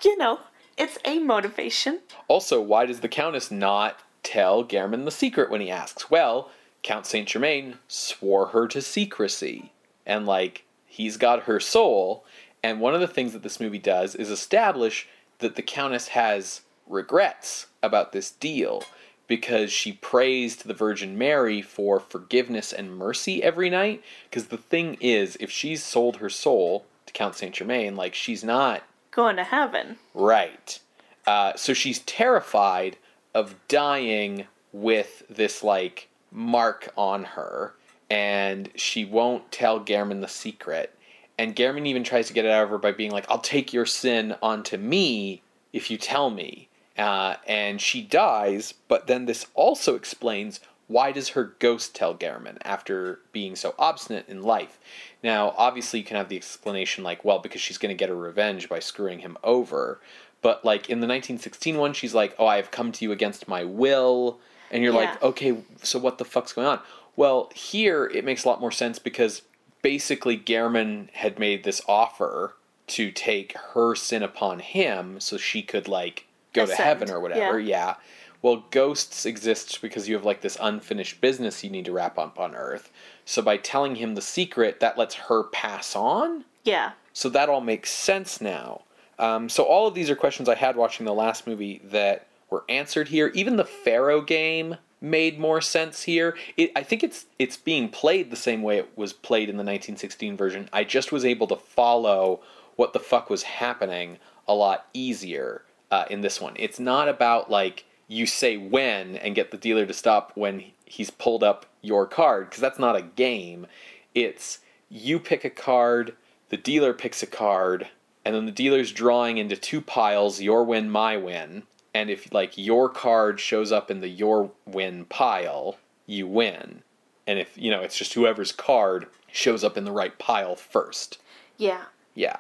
[0.05, 0.41] you know,
[0.77, 2.01] it's a motivation.
[2.29, 6.11] Also, why does the Countess not tell Gehrman the secret when he asks?
[6.11, 6.51] Well,
[6.85, 9.73] Count Saint Germain swore her to secrecy.
[10.07, 12.25] And, like, he's got her soul.
[12.63, 15.09] And one of the things that this movie does is establish
[15.39, 18.85] that the Countess has regrets about this deal
[19.27, 24.05] because she prays to the Virgin Mary for forgiveness and mercy every night.
[24.31, 28.45] Because the thing is, if she's sold her soul to Count Saint Germain, like, she's
[28.45, 29.99] not Going to heaven.
[30.13, 30.81] Right.
[31.25, 32.97] Uh, so she's terrified
[33.33, 37.75] of dying with this like mark on her,
[38.11, 40.95] and she won't tell Gehrman the secret.
[41.39, 43.73] And Gehrman even tries to get it out of her by being like, "I'll take
[43.73, 46.69] your sin onto me if you tell me."
[46.99, 48.75] Uh, and she dies.
[48.89, 54.29] But then this also explains why does her ghost tell Gehrman after being so obstinate
[54.29, 54.79] in life?
[55.23, 58.17] Now, obviously, you can have the explanation like, well, because she's going to get her
[58.17, 60.01] revenge by screwing him over.
[60.43, 63.49] But like in the 1916 one, she's like, "Oh, I have come to you against
[63.49, 64.41] my will,"
[64.71, 66.81] and you're like, "Okay, so what the fuck's going on?"
[67.17, 69.43] Well, here it makes a lot more sense because
[69.83, 72.57] basically Gehrman had made this offer
[72.87, 77.59] to take her sin upon him so she could like go to heaven or whatever.
[77.59, 77.75] yeah.
[77.89, 77.95] Yeah.
[78.43, 82.39] Well, ghosts exist because you have like this unfinished business you need to wrap up
[82.39, 82.93] on Earth.
[83.25, 86.45] So by telling him the secret, that lets her pass on.
[86.63, 86.93] Yeah.
[87.15, 88.83] So that all makes sense now.
[89.19, 92.65] Um, so all of these are questions I had watching the last movie that were
[92.69, 93.33] answered here.
[93.35, 96.37] Even the Faro game made more sense here.
[96.57, 99.65] It, I think it's it's being played the same way it was played in the
[99.65, 100.69] 1916 version.
[100.73, 102.41] I just was able to follow
[102.77, 106.55] what the fuck was happening a lot easier uh, in this one.
[106.57, 111.11] It's not about like you say when and get the dealer to stop when he's
[111.11, 113.67] pulled up your card because that's not a game.
[114.15, 116.15] It's you pick a card,
[116.51, 117.89] the dealer picks a card,
[118.25, 121.65] and then the dealer's drawing into two piles, your win, my win.
[121.95, 126.83] And if like your card shows up in the your win pile, you win.
[127.27, 131.19] And if you know it's just whoever's card shows up in the right pile first.
[131.57, 131.85] Yeah.
[132.15, 132.37] Yeah.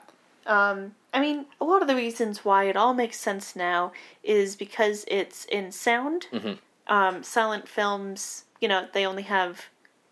[0.46, 3.92] Um, I mean, a lot of the reasons why it all makes sense now
[4.22, 6.26] is because it's in sound.
[6.32, 6.59] Mhm.
[6.86, 9.66] Um, silent films, you know, they only have,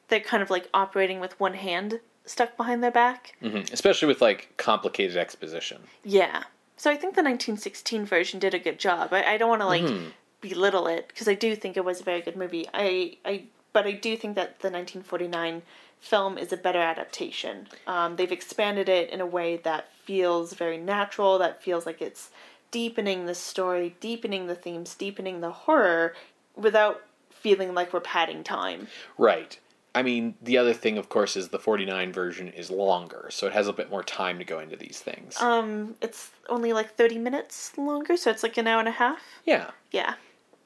[0.08, 3.36] they're kind of like operating with one hand stuck behind their back.
[3.40, 5.82] hmm Especially with like complicated exposition.
[6.02, 6.44] Yeah.
[6.82, 9.12] So I think the 1916 version did a good job.
[9.12, 10.10] I, I don't want to like Mhm.
[10.40, 12.66] belittle it because I do think it was a very good movie.
[12.74, 15.62] I, I, but I do think that the 1949
[16.00, 17.68] film is a better adaptation.
[17.86, 21.38] Um, they've expanded it in a way that feels very natural.
[21.38, 22.30] That feels like it's
[22.72, 26.16] deepening the story, deepening the themes, deepening the horror,
[26.56, 28.88] without feeling like we're padding time.
[29.16, 29.56] Right.
[29.94, 33.52] I mean, the other thing, of course, is the 49 version is longer, so it
[33.52, 35.36] has a bit more time to go into these things.
[35.40, 39.20] Um, it's only like 30 minutes longer, so it's like an hour and a half.
[39.44, 39.70] yeah.
[39.90, 40.14] Yeah.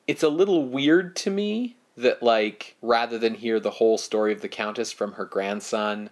[0.07, 4.41] It's a little weird to me that, like, rather than hear the whole story of
[4.41, 6.11] the Countess from her grandson,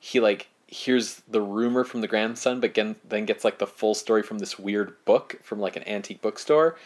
[0.00, 4.22] he, like, hears the rumor from the grandson, but then gets, like, the full story
[4.22, 6.76] from this weird book from, like, an antique bookstore.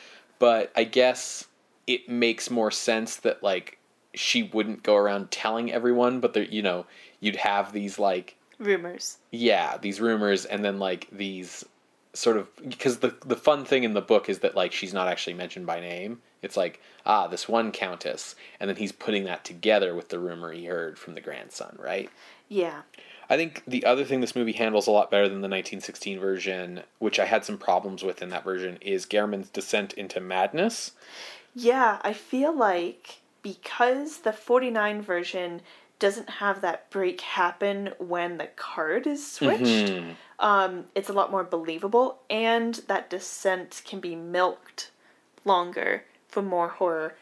[0.41, 1.47] But I guess
[1.87, 3.78] it makes more sense that, like,
[4.15, 6.87] she wouldn't go around telling everyone, but there, you know,
[7.21, 9.19] you'd have these, like, Rumors.
[9.31, 11.65] yeah these rumors and then like these
[12.13, 15.07] sort of because the the fun thing in the book is that like she's not
[15.07, 19.45] actually mentioned by name it's like ah this one countess and then he's putting that
[19.45, 22.11] together with the rumor he heard from the grandson right
[22.49, 22.83] Yeah.
[23.31, 26.83] i think the other thing this movie handles a lot better than the 1916 version
[26.99, 30.91] which i had some problems with in that version is Gehrman's descent into madness
[31.55, 35.61] Yeah, I feel like because the 49 version
[35.99, 40.15] doesn't have that break happen when the card is switched, Mhm.
[40.39, 44.91] um, it's a lot more believable, and that descent can be milked
[45.45, 47.17] longer for more horror.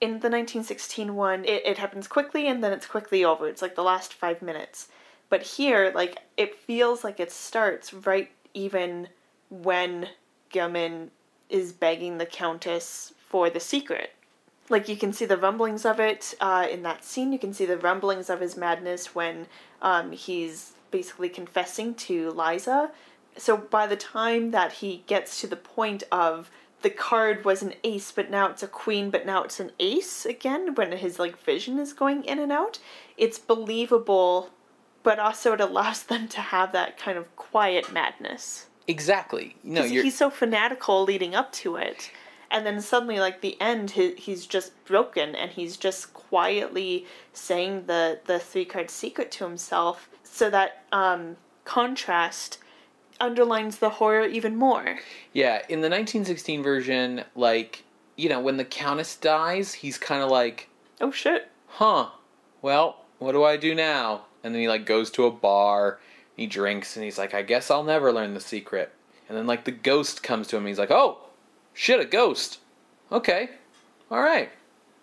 [0.00, 3.48] In the 1916 one, it, it happens quickly and then it's quickly over.
[3.48, 4.88] It's like the last five minutes.
[5.28, 9.08] But here, like, it feels like it starts right even
[9.50, 10.08] when
[10.52, 11.10] Gehrman
[11.48, 14.12] is begging the Countess for the secret.
[14.68, 17.32] Like you can see the rumblings of it uh, in that scene.
[17.32, 19.46] You can see the rumblings of his madness when
[19.82, 22.90] um, he's basically confessing to Liza.
[23.36, 26.50] So by the time that he gets to the point of
[26.82, 30.24] the card was an ace, but now it's a queen, but now it's an ace
[30.24, 32.78] again, when his like vision is going in and out,
[33.16, 34.50] it's believable,
[35.02, 38.66] but also it allows them to have that kind of quiet madness.
[38.86, 39.56] Exactly.
[39.64, 42.10] No, he's so fanatical leading up to it.
[42.54, 47.86] And then suddenly, like the end, he, he's just broken and he's just quietly saying
[47.86, 50.08] the, the three card secret to himself.
[50.22, 52.58] So that um, contrast
[53.20, 55.00] underlines the horror even more.
[55.32, 57.82] Yeah, in the 1916 version, like,
[58.16, 60.68] you know, when the Countess dies, he's kind of like,
[61.00, 61.50] Oh shit.
[61.66, 62.10] huh,
[62.62, 64.26] well, what do I do now?
[64.44, 65.98] And then he, like, goes to a bar,
[66.36, 68.92] he drinks, and he's like, I guess I'll never learn the secret.
[69.28, 71.18] And then, like, the ghost comes to him, and he's like, oh,
[71.74, 72.60] shit, a ghost.
[73.12, 73.50] Okay,
[74.10, 74.50] alright,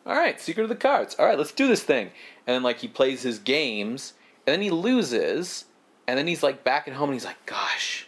[0.07, 1.15] alright, secret of the cards.
[1.19, 2.07] Alright, let's do this thing.
[2.47, 4.13] And then, like, he plays his games,
[4.47, 5.65] and then he loses,
[6.07, 8.07] and then he's, like, back at home, and he's like, gosh,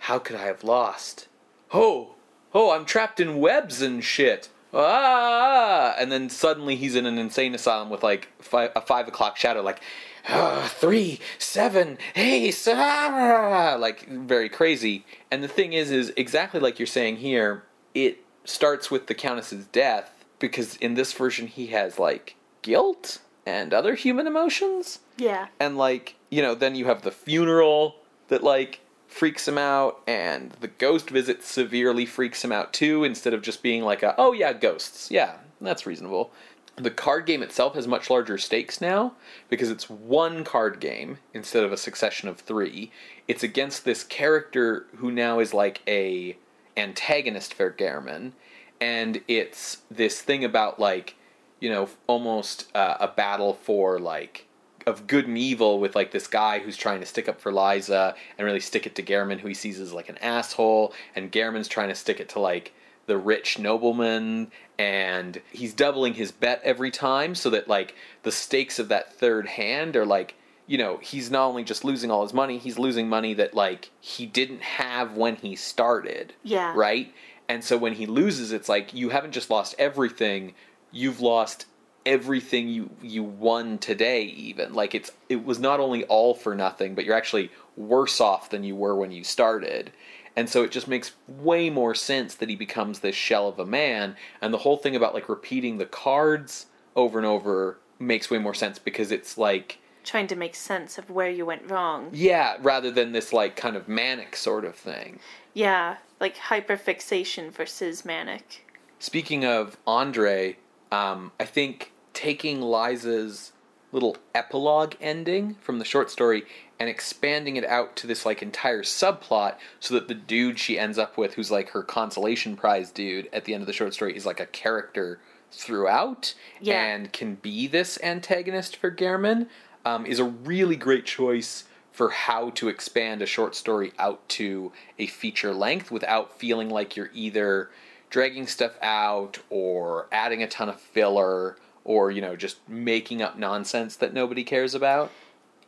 [0.00, 1.28] how could I have lost?
[1.72, 2.14] Oh,
[2.52, 4.48] oh, I'm trapped in webs and shit.
[4.72, 5.94] Ah!
[5.98, 9.62] And then suddenly he's in an insane asylum with like fi- a five o'clock shadow,
[9.62, 9.80] like
[10.28, 13.76] ah, three, seven, ace, ah!
[13.78, 15.04] like very crazy.
[15.30, 17.64] And the thing is, is exactly like you're saying here.
[17.94, 23.72] It starts with the Countess's death because in this version he has like guilt and
[23.72, 25.00] other human emotions.
[25.16, 25.48] Yeah.
[25.58, 27.96] and like you know then you have the funeral
[28.28, 33.34] that like freaks him out and the ghost visit severely freaks him out too instead
[33.34, 35.10] of just being like a oh yeah ghosts.
[35.10, 36.32] Yeah that's reasonable.
[36.76, 39.12] The card game itself has much larger stakes now
[39.50, 42.90] because it's one card game instead of a succession of three.
[43.28, 46.38] It's against this character who now is like a
[46.80, 48.32] antagonist for Gehrman
[48.80, 51.16] and it's this thing about like
[51.60, 54.46] you know almost uh, a battle for like
[54.86, 58.14] of good and evil with like this guy who's trying to stick up for Liza
[58.38, 61.68] and really stick it to Gehrman, who he sees as like an asshole, and Gehrman's
[61.68, 62.72] trying to stick it to like
[63.06, 68.78] the rich nobleman, and he's doubling his bet every time so that like the stakes
[68.78, 70.34] of that third hand are like
[70.70, 73.90] you know he's not only just losing all his money, he's losing money that like
[74.00, 76.72] he didn't have when he started Yeah.
[76.76, 77.12] right?
[77.48, 80.54] And so when he loses, it's like you haven't just lost everything,
[80.92, 81.66] you've lost
[82.06, 86.94] everything you you won today even like it's it was not only all for nothing
[86.94, 89.92] but you're actually worse off than you were when you started
[90.34, 93.66] and so it just makes way more sense that he becomes this shell of a
[93.66, 96.66] man and the whole thing about like repeating the cards
[96.96, 101.10] over and over makes way more sense because it's like Trying to make sense of
[101.10, 102.10] where you went wrong.
[102.12, 105.20] yeah rather than this like kind of manic sort of thing
[105.54, 105.96] Yeah.
[106.20, 108.66] Like hyperfixation versus manic.
[108.98, 110.56] Speaking of Andre,
[110.92, 113.52] um, I think taking Liza's
[113.92, 116.44] little epilogue ending from the short story
[116.78, 120.96] and expanding it out to this like entire subplot so that the dude she ends
[120.98, 124.14] up with who's like her consolation prize dude at the end of the short story
[124.16, 125.18] is like a character
[125.50, 126.80] throughout Yeah.
[126.84, 129.48] and can be this antagonist for Gehrman
[129.84, 134.72] um, is a really great choice for how to expand a short story out to
[134.98, 137.70] a feature length without feeling like you're either
[138.08, 143.38] dragging stuff out or adding a ton of filler or you know just making up
[143.38, 145.10] nonsense that nobody cares about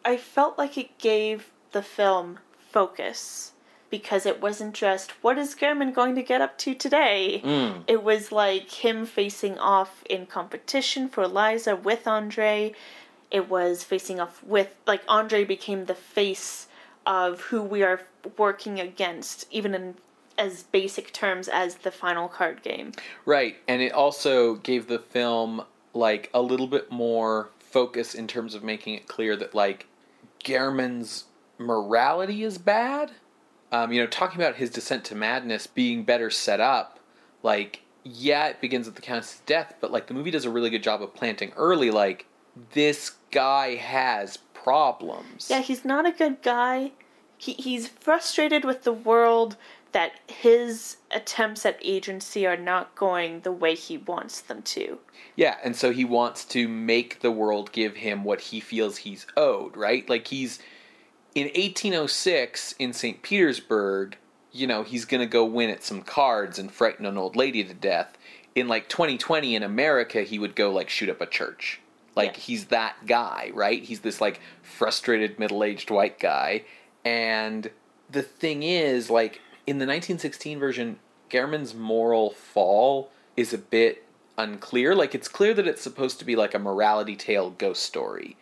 [0.05, 2.39] I felt like it gave the film
[2.71, 3.53] focus
[3.91, 7.43] because it wasn't just what is Gehrman going to get up to today.
[7.45, 7.85] Mm.
[7.87, 12.73] It was like him facing off in competition for Liza with Andre.
[13.33, 16.69] It was facing off with like Andre became the face
[17.05, 18.03] of who we are
[18.39, 19.95] working against, even in
[20.39, 22.93] as basic terms as the final card game.
[23.27, 25.63] right and it also gave the film
[25.95, 29.87] like a little bit more focus in terms of making it clear that like
[30.43, 31.25] Gehrman's
[31.59, 33.13] morality is bad
[33.73, 36.99] um, you know talking about his descent to madness being better set up
[37.43, 40.71] like yeah it begins with the countess's death but like the movie does a really
[40.71, 42.27] good job of planting early like
[42.73, 46.93] this guy has problems Yeah, he's not a good guy.
[47.37, 49.57] He he's frustrated with the world
[49.93, 54.99] that his attempts at agency are not going the way he wants them to.
[55.37, 59.27] Yeah, and so he wants to make the world give him what he feels he's
[59.37, 60.09] owed, right?
[60.09, 60.59] Like he's
[61.35, 63.23] in 1806 in St.
[63.23, 64.17] Petersburg,
[64.51, 67.65] you know, he's going to go win at some cards and frighten an old lady
[67.65, 68.17] to death.
[68.55, 71.81] In like 2020 in America, he would go like shoot up a church.
[72.15, 72.41] Like Yeah.
[72.41, 73.83] he's that guy, right?
[73.83, 76.65] He's this like frustrated middle-aged white guy.
[77.05, 77.71] And
[78.11, 80.99] the thing is like in the 1916 version,
[81.31, 84.05] Gehrman's moral fall is a bit
[84.37, 84.95] unclear.
[84.95, 88.37] Like it's clear that it's supposed to be like a morality tale ghost story,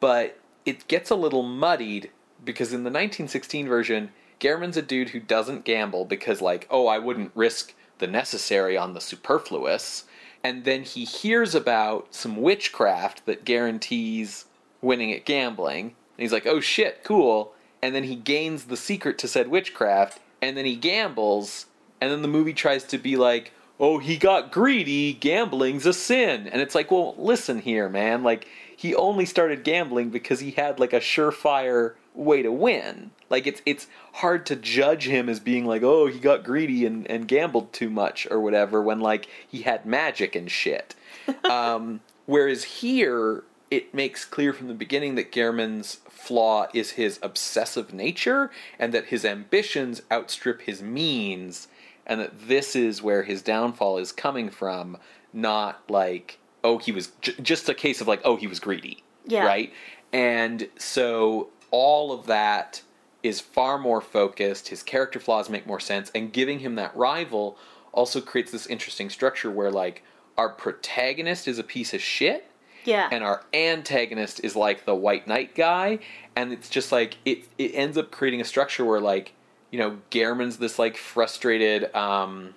[0.00, 2.10] but it gets a little muddied
[2.44, 4.10] because in the 1916 version,
[4.40, 8.94] Gehrman's a dude who doesn't gamble because like, oh, I wouldn't risk the necessary on
[8.94, 10.04] the superfluous.
[10.44, 14.46] And then he hears about some witchcraft that guarantees
[14.80, 15.86] winning at gambling.
[15.86, 17.54] And he's like, oh shit, cool.
[17.80, 21.66] And then he gains the secret to said witchcraft, and then he gambles,
[22.00, 26.46] and then the movie tries to be like, oh, he got greedy, gambling's a sin.
[26.46, 28.22] And it's like, well, listen here, man.
[28.22, 33.10] Like, he only started gambling because he had like a surefire way to win.
[33.30, 37.10] Like it's it's hard to judge him as being like, oh, he got greedy and,
[37.10, 40.94] and gambled too much or whatever when like he had magic and shit.
[41.50, 47.94] um, whereas here it makes clear from the beginning that Gehrman's flaw is his obsessive
[47.94, 51.68] nature and that his ambitions outstrip his means
[52.06, 54.98] and that this is where his downfall is coming from,
[55.32, 59.02] not like oh he was j- just a case of like oh he was greedy,
[59.26, 59.46] Yeah.
[59.46, 59.72] right?
[60.12, 62.82] And so all of that
[63.24, 64.68] is far more focused.
[64.68, 67.56] His character flaws make more sense, and giving him that rival
[67.92, 70.02] also creates this interesting structure where like
[70.38, 72.50] our protagonist is a piece of shit
[72.84, 73.08] Yeah.
[73.12, 75.98] and our antagonist is like the white knight guy
[76.34, 79.34] and it's just like it it ends up creating a structure where like
[79.70, 82.54] you know Gehrman's this like frustrated um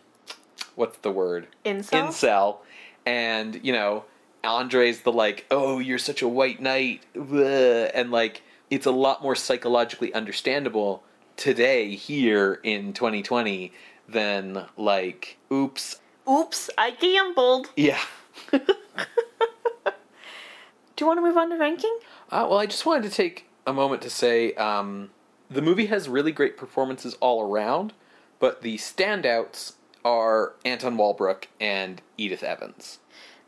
[0.75, 2.07] what's the word Incel?
[2.07, 2.57] incel
[3.05, 4.05] and you know
[4.41, 8.41] Andre's the like oh you're such a white knight bleh," and like
[8.75, 11.01] it's a lot more psychologically understandable
[11.37, 13.71] today here in 2020
[14.09, 17.67] than like oops Oops, I gambled.
[17.77, 18.01] yeah
[18.51, 18.59] Do
[20.99, 21.97] you want to move on to ranking?
[22.31, 25.09] Uh, well, I just wanted to take a moment to say um,
[25.49, 27.91] the movie has really great performances all around,
[28.39, 29.73] but the standouts
[30.05, 32.99] are Anton Walbrook and Edith Evans.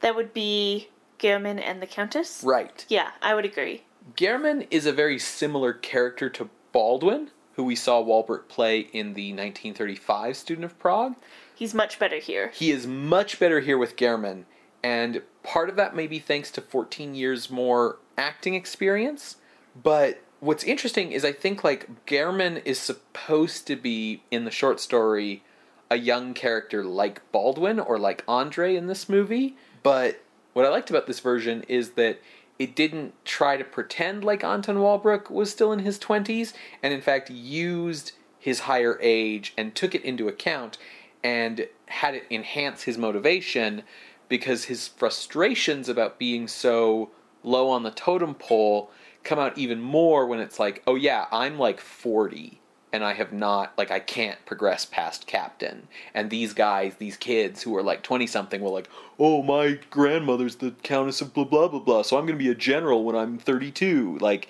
[0.02, 2.44] That would be Gehrman and the Countess?
[2.44, 2.86] Right.
[2.90, 3.84] Yeah, I would agree.
[4.16, 9.32] Gehrman is a very similar character to Baldwin, who we saw Walbrook play in the
[9.32, 11.16] 1935 Student of Prague.
[11.54, 12.52] He's much better here.
[12.54, 14.46] He is much better here with Gehrman,
[14.84, 19.38] and part of that may be thanks to 14 years more acting experience.
[19.82, 24.80] But what's interesting is I think like Gehrman is supposed to be in the short
[24.80, 25.44] story
[25.90, 29.56] a young character like Baldwin or like Andre in this movie.
[29.84, 30.22] But
[30.54, 32.20] what I liked about this version is that
[32.60, 37.02] it didn't try to pretend like Anton Walbrook was still in his 20s, and in
[37.02, 40.78] fact used his higher age and took it into account
[41.24, 43.84] and had it enhance his motivation
[44.30, 47.10] because his frustrations about being so
[47.44, 48.92] low on the totem pole
[49.24, 52.60] come out even more when it's like, oh yeah, I'm like 40
[52.94, 55.88] and I have not, like, I can't progress past captain.
[56.14, 60.58] And these guys, these kids who are like 20 something, will like, oh, my grandmother's
[60.58, 63.16] the Countess of blah, blah, blah, blah, so I'm going to be a general when
[63.16, 64.20] I'm 32.
[64.20, 64.48] Like,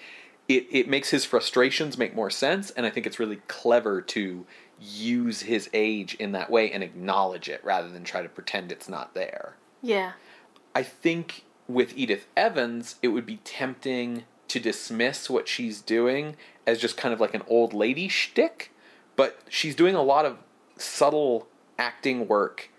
[0.48, 4.46] it, it makes his frustrations make more sense, and I think it's really clever to
[4.80, 8.88] use his age in that way and acknowledge it rather than try to pretend it's
[8.88, 9.56] not there.
[9.82, 10.14] Yeah.
[10.76, 16.36] I think with Edith Evans, it would be tempting to dismiss what she's doing
[16.68, 18.72] as just kind of like an old lady shtick,
[19.16, 20.38] but she's doing a lot of
[20.78, 21.48] subtle
[21.80, 22.70] acting work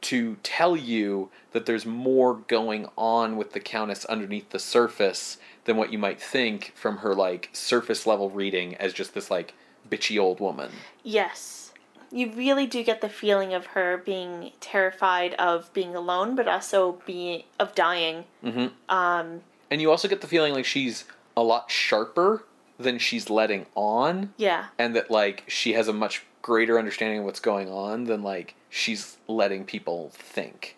[0.00, 5.76] to tell you that there's more going on with the Countess underneath the surface than
[5.76, 9.54] what you might think from her like surface level reading as just this like
[9.90, 10.70] bitchy old woman.
[11.02, 11.72] Yes.
[12.12, 17.02] You really do get the feeling of her being terrified of being alone, but also
[17.04, 18.24] being of dying.
[18.44, 18.68] Mm-hmm.
[18.88, 19.40] Um,
[19.70, 21.04] And you also get the feeling like she's
[21.36, 22.44] a lot sharper
[22.78, 24.32] than she's letting on.
[24.36, 24.66] yeah.
[24.78, 28.54] and that like she has a much greater understanding of what's going on than like
[28.70, 30.76] she's letting people think.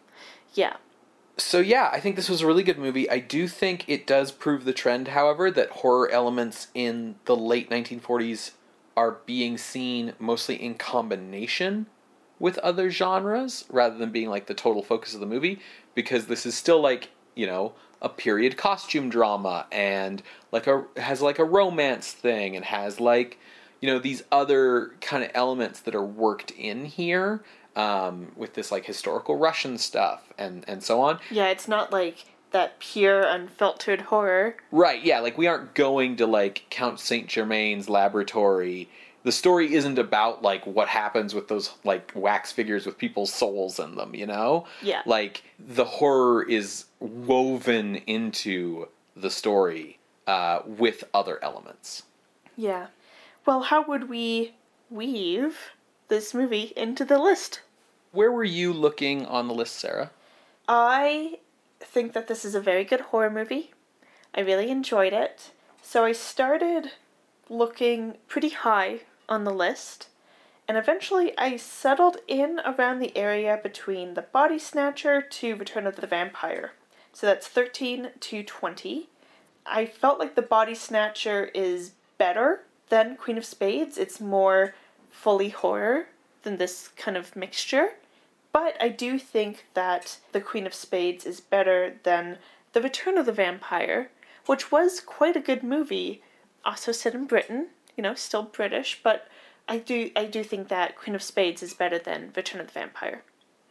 [0.54, 0.76] Yeah.
[1.36, 3.08] So yeah, I think this was a really good movie.
[3.08, 7.70] I do think it does prove the trend, however, that horror elements in the late
[7.70, 8.52] 1940s
[8.96, 11.86] are being seen mostly in combination
[12.38, 15.60] with other genres rather than being like the total focus of the movie
[15.94, 17.72] because this is still like, you know,
[18.02, 20.22] a period costume drama and
[20.52, 23.38] like a has like a romance thing and has like
[23.80, 27.42] you know these other kind of elements that are worked in here
[27.76, 31.18] um, with this like historical Russian stuff and and so on.
[31.30, 34.56] Yeah, it's not like that pure, unfiltered horror.
[34.70, 38.88] Right, yeah, like we aren't going to like Count Saint Germain's laboratory.
[39.22, 43.78] The story isn't about like what happens with those like wax figures with people's souls
[43.78, 44.66] in them, you know?
[44.82, 45.02] Yeah.
[45.04, 52.04] Like the horror is woven into the story uh, with other elements.
[52.56, 52.86] Yeah.
[53.46, 54.54] Well, how would we
[54.90, 55.58] weave
[56.08, 57.60] this movie into the list?
[58.12, 60.10] Where were you looking on the list, Sarah?
[60.68, 61.38] I
[61.78, 63.72] think that this is a very good horror movie.
[64.34, 65.52] I really enjoyed it.
[65.82, 66.92] So I started
[67.48, 69.00] looking pretty high
[69.30, 70.08] on the list,
[70.68, 75.96] and eventually I settled in around the area between The Body Snatcher to Return of
[75.96, 76.72] the Vampire.
[77.12, 79.08] So that's 13 to 20.
[79.66, 83.96] I felt like The Body Snatcher is better than Queen of Spades.
[83.98, 84.74] It's more
[85.10, 86.06] fully horror
[86.42, 87.94] than this kind of mixture.
[88.52, 92.38] But I do think that The Queen of Spades is better than
[92.72, 94.10] The Return of the Vampire,
[94.46, 96.22] which was quite a good movie.
[96.64, 99.28] Also set in Britain, you know, still British, but
[99.68, 102.72] I do I do think that Queen of Spades is better than Return of the
[102.72, 103.22] Vampire.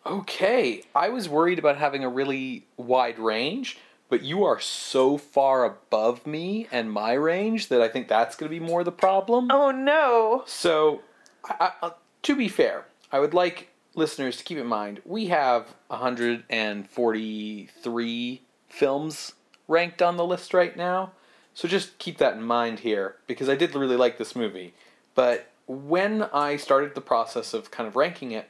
[0.06, 5.66] Okay, I was worried about having a really wide range, but you are so far
[5.66, 9.52] above me and my range that I think that's going to be more the problem.
[9.52, 10.44] Oh no.
[10.48, 11.02] So,
[11.44, 11.92] I, I, uh,
[12.24, 19.34] to be fair, I would like listeners to keep in mind we have 143 films
[19.68, 21.12] ranked on the list right now.
[21.60, 24.74] So just keep that in mind here because I did really like this movie.
[25.14, 28.50] But when I started the process of kind of ranking it,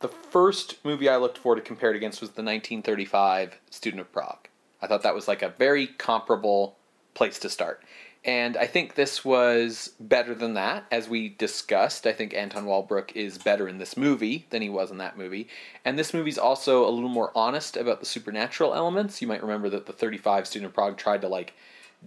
[0.00, 4.10] the first movie I looked for to compare it against was the 1935 Student of
[4.10, 4.48] Prague.
[4.80, 6.76] I thought that was like a very comparable
[7.12, 7.82] place to start.
[8.24, 12.06] And I think this was better than that, as we discussed.
[12.06, 15.46] I think Anton Walbrook is better in this movie than he was in that movie.
[15.84, 19.20] And this movie's also a little more honest about the supernatural elements.
[19.20, 21.52] You might remember that the 35 Student of Prague tried to like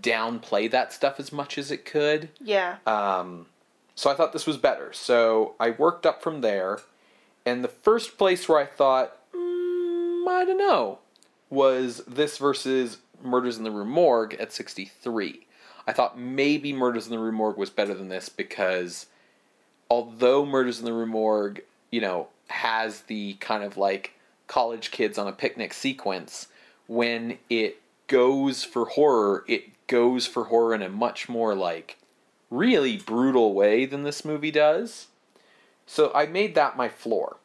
[0.02, 2.30] downplay that stuff as much as it could.
[2.40, 2.78] Yeah.
[2.86, 3.48] Um,
[3.96, 4.94] so I thought this was better.
[4.94, 6.80] So I worked up from there.
[7.46, 11.00] And the first place where I thought, mm, I don't know,
[11.50, 15.46] was this versus Murders in the Rue Morgue at 63.
[15.88, 19.08] I thought maybe Murders in the Rue Morgue was better than this because
[19.90, 24.14] although Murders in the Rue Morgue, you know, has the kind of like
[24.48, 26.48] college kids on a picnic sequence,
[26.88, 31.98] when it goes for horror, it goes for horror in a much more like
[32.50, 35.08] really brutal way than this movie does.
[35.86, 37.38] So I made that my floor.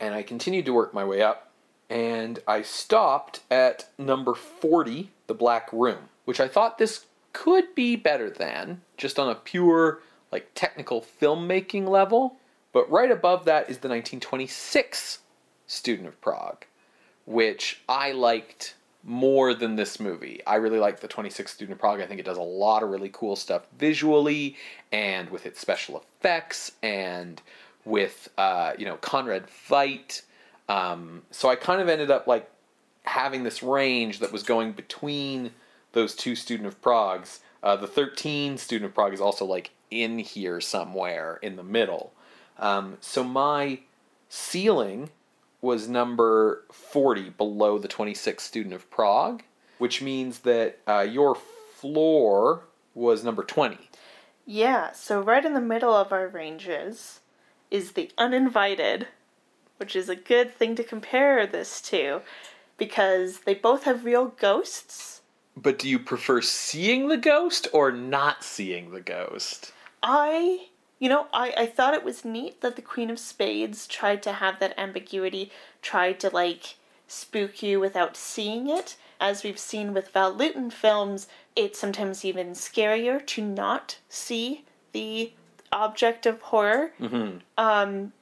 [0.00, 1.52] And I continued to work my way up.
[1.88, 7.94] And I stopped at number 40, The Black Room, which I thought this could be
[7.94, 10.00] better than, just on a pure,
[10.32, 12.36] like, technical filmmaking level.
[12.72, 15.20] But right above that is the 1926
[15.66, 16.64] Student of Prague,
[17.24, 18.74] which I liked
[19.04, 20.40] more than this movie.
[20.46, 22.00] I really like the 26 Student of Prague.
[22.00, 24.56] I think it does a lot of really cool stuff visually
[24.92, 27.40] and with its special effects and
[27.84, 30.22] with uh, you know Conrad Veidt.
[30.68, 32.50] Um, so I kind of ended up like
[33.02, 35.50] having this range that was going between
[35.92, 37.40] those two Student of Pragues.
[37.62, 42.12] Uh, the 13 Student of Prague is also like in here somewhere in the middle.
[42.58, 43.80] Um, so my
[44.28, 45.10] ceiling
[45.64, 49.42] was number 40 below the 26 Student of Prague,
[49.78, 53.78] which means that uh, your floor was number 20.
[54.46, 57.20] Yeah, so right in the middle of our ranges
[57.70, 59.08] is the uninvited,
[59.78, 62.20] which is a good thing to compare this to
[62.76, 65.22] because they both have real ghosts.
[65.56, 69.72] But do you prefer seeing the ghost or not seeing the ghost?
[70.02, 70.66] I,
[71.04, 74.32] you know, I, I thought it was neat that the Queen of Spades tried to
[74.32, 75.50] have that ambiguity,
[75.82, 76.76] tried to like
[77.06, 78.96] spook you without seeing it.
[79.20, 85.34] As we've seen with Val Lewton films, it's sometimes even scarier to not see the
[85.72, 86.92] object of horror.
[86.98, 87.36] Mm-hmm.
[87.58, 88.14] Um,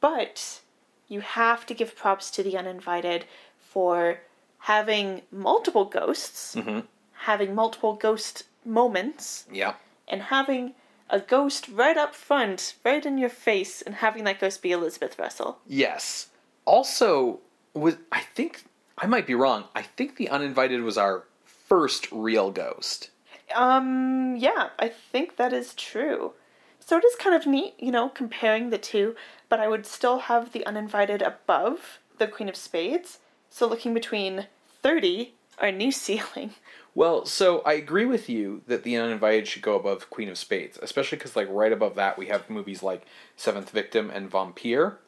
[0.00, 0.60] but
[1.08, 3.24] you have to give props to the uninvited
[3.58, 4.20] for
[4.58, 6.80] having multiple ghosts, Mm-hmm.
[7.12, 9.74] having multiple ghost moments, Yeah.
[10.06, 10.74] and having
[11.10, 15.18] a ghost right up front, right in your face, and having that ghost be Elizabeth
[15.18, 15.58] Russell.
[15.66, 16.28] Yes.
[16.64, 17.40] Also,
[17.74, 18.64] was I think
[18.96, 19.64] I might be wrong.
[19.74, 23.10] I think the uninvited was our first real ghost.
[23.54, 26.32] Um, yeah, I think that is true.
[26.78, 29.14] So it is kind of neat, you know, comparing the two,
[29.48, 33.18] but I would still have the uninvited above the Queen of Spades.
[33.48, 34.46] So looking between
[34.82, 36.54] 30, our new ceiling.
[36.94, 40.78] Well, so I agree with you that the uninvited should go above Queen of Spades,
[40.82, 43.06] especially because like right above that we have movies like
[43.36, 44.98] Seventh Victim and Vampire.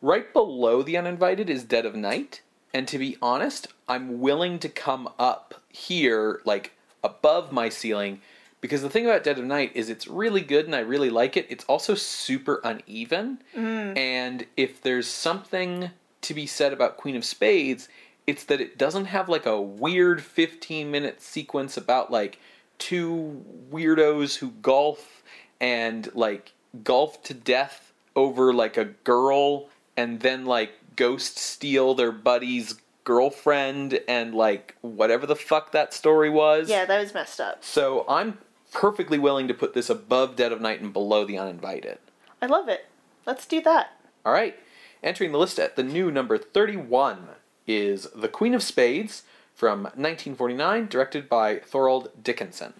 [0.00, 2.42] Right below the uninvited is Dead of Night,
[2.72, 6.72] and to be honest, I'm willing to come up here like
[7.04, 8.20] above my ceiling
[8.60, 11.36] because the thing about Dead of Night is it's really good and I really like
[11.36, 11.46] it.
[11.50, 13.96] It's also super uneven, mm.
[13.96, 15.90] and if there's something
[16.22, 17.88] to be said about Queen of Spades,
[18.26, 22.38] it's that it doesn't have like a weird 15 minute sequence about like
[22.78, 25.22] two weirdos who golf
[25.60, 32.12] and like golf to death over like a girl and then like ghost steal their
[32.12, 36.68] buddy's girlfriend and like whatever the fuck that story was.
[36.68, 37.62] Yeah, that was messed up.
[37.64, 38.38] So I'm
[38.72, 41.98] perfectly willing to put this above Dead of Night and below The Uninvited.
[42.42, 42.86] I love it.
[43.24, 43.92] Let's do that.
[44.24, 44.58] All right.
[45.02, 47.28] Entering the list at the new number 31
[47.66, 49.24] is The Queen of Spades
[49.54, 52.72] from 1949, directed by Thorold Dickinson.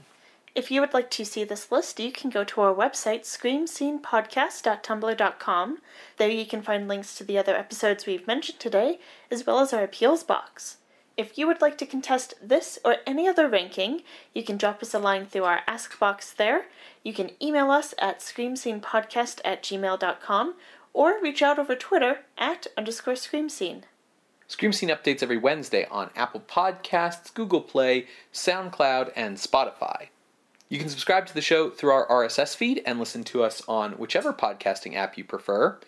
[0.54, 5.78] If you would like to see this list, you can go to our website, screamscenepodcast.tumblr.com.
[6.16, 8.98] There you can find links to the other episodes we've mentioned today,
[9.30, 10.78] as well as our appeals box.
[11.16, 14.02] If you would like to contest this or any other ranking,
[14.34, 16.66] you can drop us a line through our Ask box there.
[17.02, 20.54] You can email us at screamscenepodcast at gmail.com
[20.94, 23.82] or reach out over Twitter at underscore screamscene.
[24.48, 30.08] Scream Scene updates every Wednesday on Apple Podcasts, Google Play, SoundCloud, and Spotify.
[30.68, 33.92] You can subscribe to the show through our RSS feed and listen to us on
[33.94, 35.78] whichever podcasting app you prefer.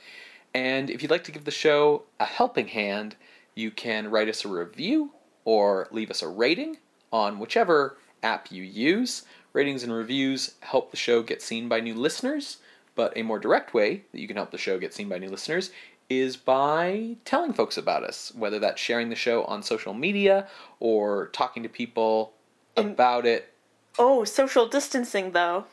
[0.52, 3.14] And if you'd like to give the show a helping hand,
[3.54, 5.12] you can write us a review
[5.44, 6.78] or leave us a rating
[7.12, 9.22] on whichever app you use.
[9.52, 12.56] Ratings and reviews help the show get seen by new listeners,
[12.96, 15.30] but a more direct way that you can help the show get seen by new
[15.30, 15.70] listeners
[16.10, 20.46] is by telling folks about us, whether that's sharing the show on social media
[20.80, 22.32] or talking to people
[22.76, 23.52] And- about it
[23.98, 25.64] Oh, social distancing though.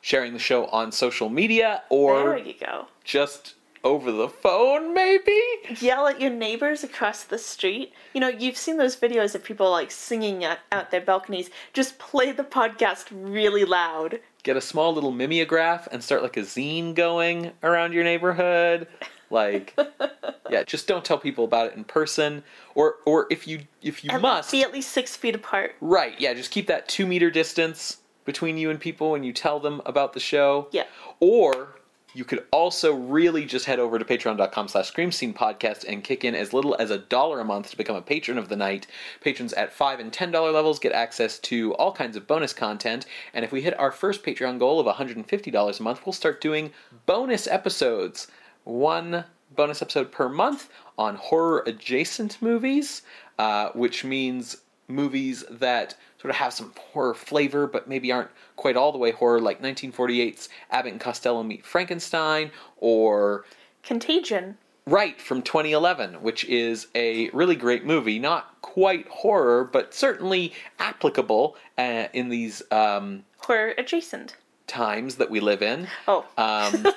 [0.00, 2.88] sharing the show on social media or There you go.
[3.04, 3.54] just
[3.84, 5.40] over the phone, maybe?
[5.80, 7.92] Yell at your neighbors across the street.
[8.12, 11.48] You know, you've seen those videos of people like singing at, out their balconies.
[11.72, 14.18] Just play the podcast really loud.
[14.42, 18.88] Get a small little mimeograph and start like a zine going around your neighborhood.
[19.30, 19.76] Like,
[20.50, 22.42] yeah, just don't tell people about it in person,
[22.74, 25.74] or or if you if you And must, be at least six feet apart.
[25.80, 26.18] right?
[26.20, 29.80] Yeah, just keep that two meter distance between you and people when you tell them
[29.86, 30.68] about the show.
[30.70, 30.84] Yeah.
[31.20, 31.74] Or
[32.14, 36.24] you could also really just head over to patreon.com slash scream scene podcast and kick
[36.24, 38.86] in as little as a dollar a month to become a patron of the night
[39.20, 43.04] patrons at five and ten dollar levels get access to all kinds of bonus content
[43.34, 46.72] and if we hit our first patreon goal of $150 a month we'll start doing
[47.04, 48.26] bonus episodes
[48.68, 49.24] one
[49.56, 50.68] bonus episode per month
[50.98, 53.02] on horror adjacent movies
[53.38, 54.58] uh, which means
[54.88, 59.10] movies that sort of have some horror flavor but maybe aren't quite all the way
[59.10, 63.44] horror like 1948's abbott and costello meet frankenstein or
[63.82, 64.58] Contagion.
[64.86, 71.56] right from 2011 which is a really great movie not quite horror but certainly applicable
[71.78, 74.36] uh, in these um, Horror adjacent.
[74.66, 76.24] times that we live in Oh.
[76.36, 76.86] um,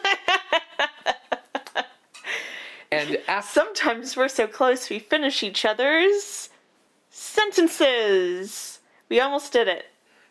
[2.91, 6.49] and after Sometimes we're so close we finish each other's
[7.09, 8.79] sentences.
[9.09, 9.85] We almost did it.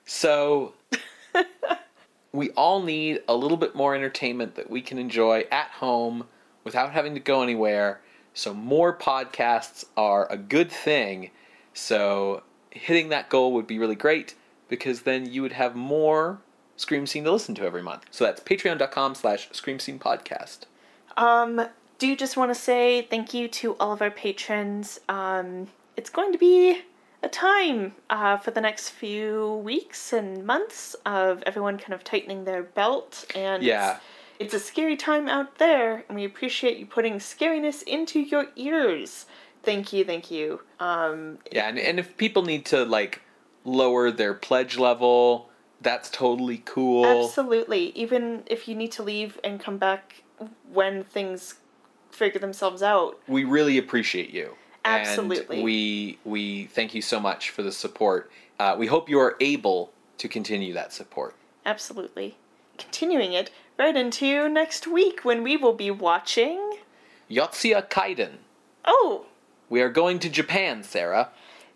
[0.05, 0.75] So
[2.33, 6.27] we all need a little bit more entertainment that we can enjoy at home
[6.65, 8.01] without having to go anywhere.
[8.35, 11.31] So more podcasts are a good thing.
[11.75, 14.35] So hitting that goal would be really great
[14.69, 16.39] because then you would have more
[16.77, 18.07] Scream Scene to listen to every month.
[18.11, 20.61] So that's patreon.com slash Scream Scene Podcast.
[21.17, 21.67] Um,
[22.01, 24.99] do just want to say thank you to all of our patrons.
[25.09, 26.81] Um, it's going to be
[27.23, 32.45] a time uh, for the next few weeks and months of everyone kind of tightening
[32.45, 33.99] their belt, and Yeah.
[34.39, 38.47] it's, it's a scary time out there, and we appreciate you putting scariness into your
[38.57, 39.27] ears.
[39.63, 40.63] Thank you, thank you.
[40.81, 43.21] Um, Yeah, and, and if people need to like
[43.65, 45.51] lower their pledge level,
[45.83, 47.05] that's totally cool.
[47.05, 47.93] Absolutely.
[47.95, 50.23] Even if you need to leave and come back
[50.73, 51.57] when things
[52.11, 53.19] figure themselves out.
[53.29, 54.57] we really appreciate you.
[54.85, 55.63] And Absolutely.
[55.63, 58.31] we we thank you so much for the support.
[58.59, 61.35] Uh, we hope you are able to continue that support.
[61.67, 62.37] Absolutely.
[62.79, 66.79] Continuing it right into next week when we will be watching.
[67.31, 68.39] Yotsuya Kaiden.
[68.85, 69.27] Oh,
[69.69, 71.29] We are going to Japan, Sarah.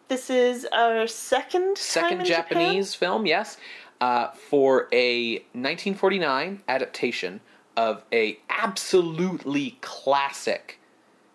[0.08, 3.56] this is our second Second Japanese film, yes,
[4.00, 7.40] uh, for a 1949 adaptation
[7.76, 10.78] of a absolutely classic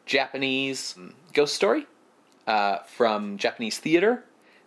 [0.06, 0.96] Japanese
[1.34, 1.86] ghost story
[2.48, 4.24] uh, from Japanese theater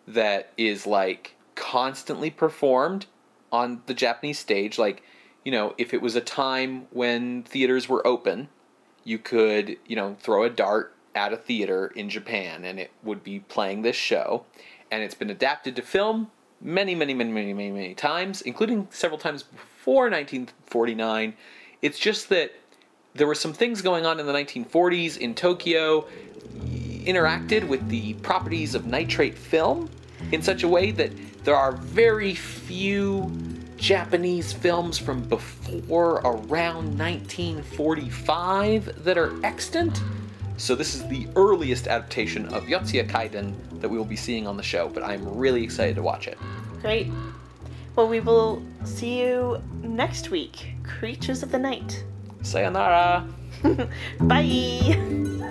[0.07, 3.07] that is like constantly performed
[3.51, 4.79] on the Japanese stage.
[4.79, 5.03] Like,
[5.45, 8.49] you know, if it was a time when theaters were open,
[9.05, 13.23] you could, you know, throw a dart at a theater in Japan and it would
[13.23, 14.45] be playing this show.
[14.91, 16.31] And it's been adapted to film
[16.61, 21.35] many, many, many, many, many, many times, including several times before 1949.
[21.83, 22.53] It's just that
[23.15, 26.07] there were some things going on in the 1940s in Tokyo
[27.05, 29.91] interacted with the properties of nitrate film
[30.31, 31.11] in such a way that
[31.45, 33.33] there are very few
[33.77, 40.01] Japanese films from before around 1945 that are extant.
[40.59, 44.57] So this is the earliest adaptation of Yotsuya Kaiden that we will be seeing on
[44.57, 46.39] the show, but I'm really excited to watch it.
[46.81, 47.11] Great.
[47.95, 50.75] Well, we will see you next week.
[50.83, 52.05] Creatures of the Night.
[52.43, 53.27] Sayonara!
[54.21, 55.39] Bye!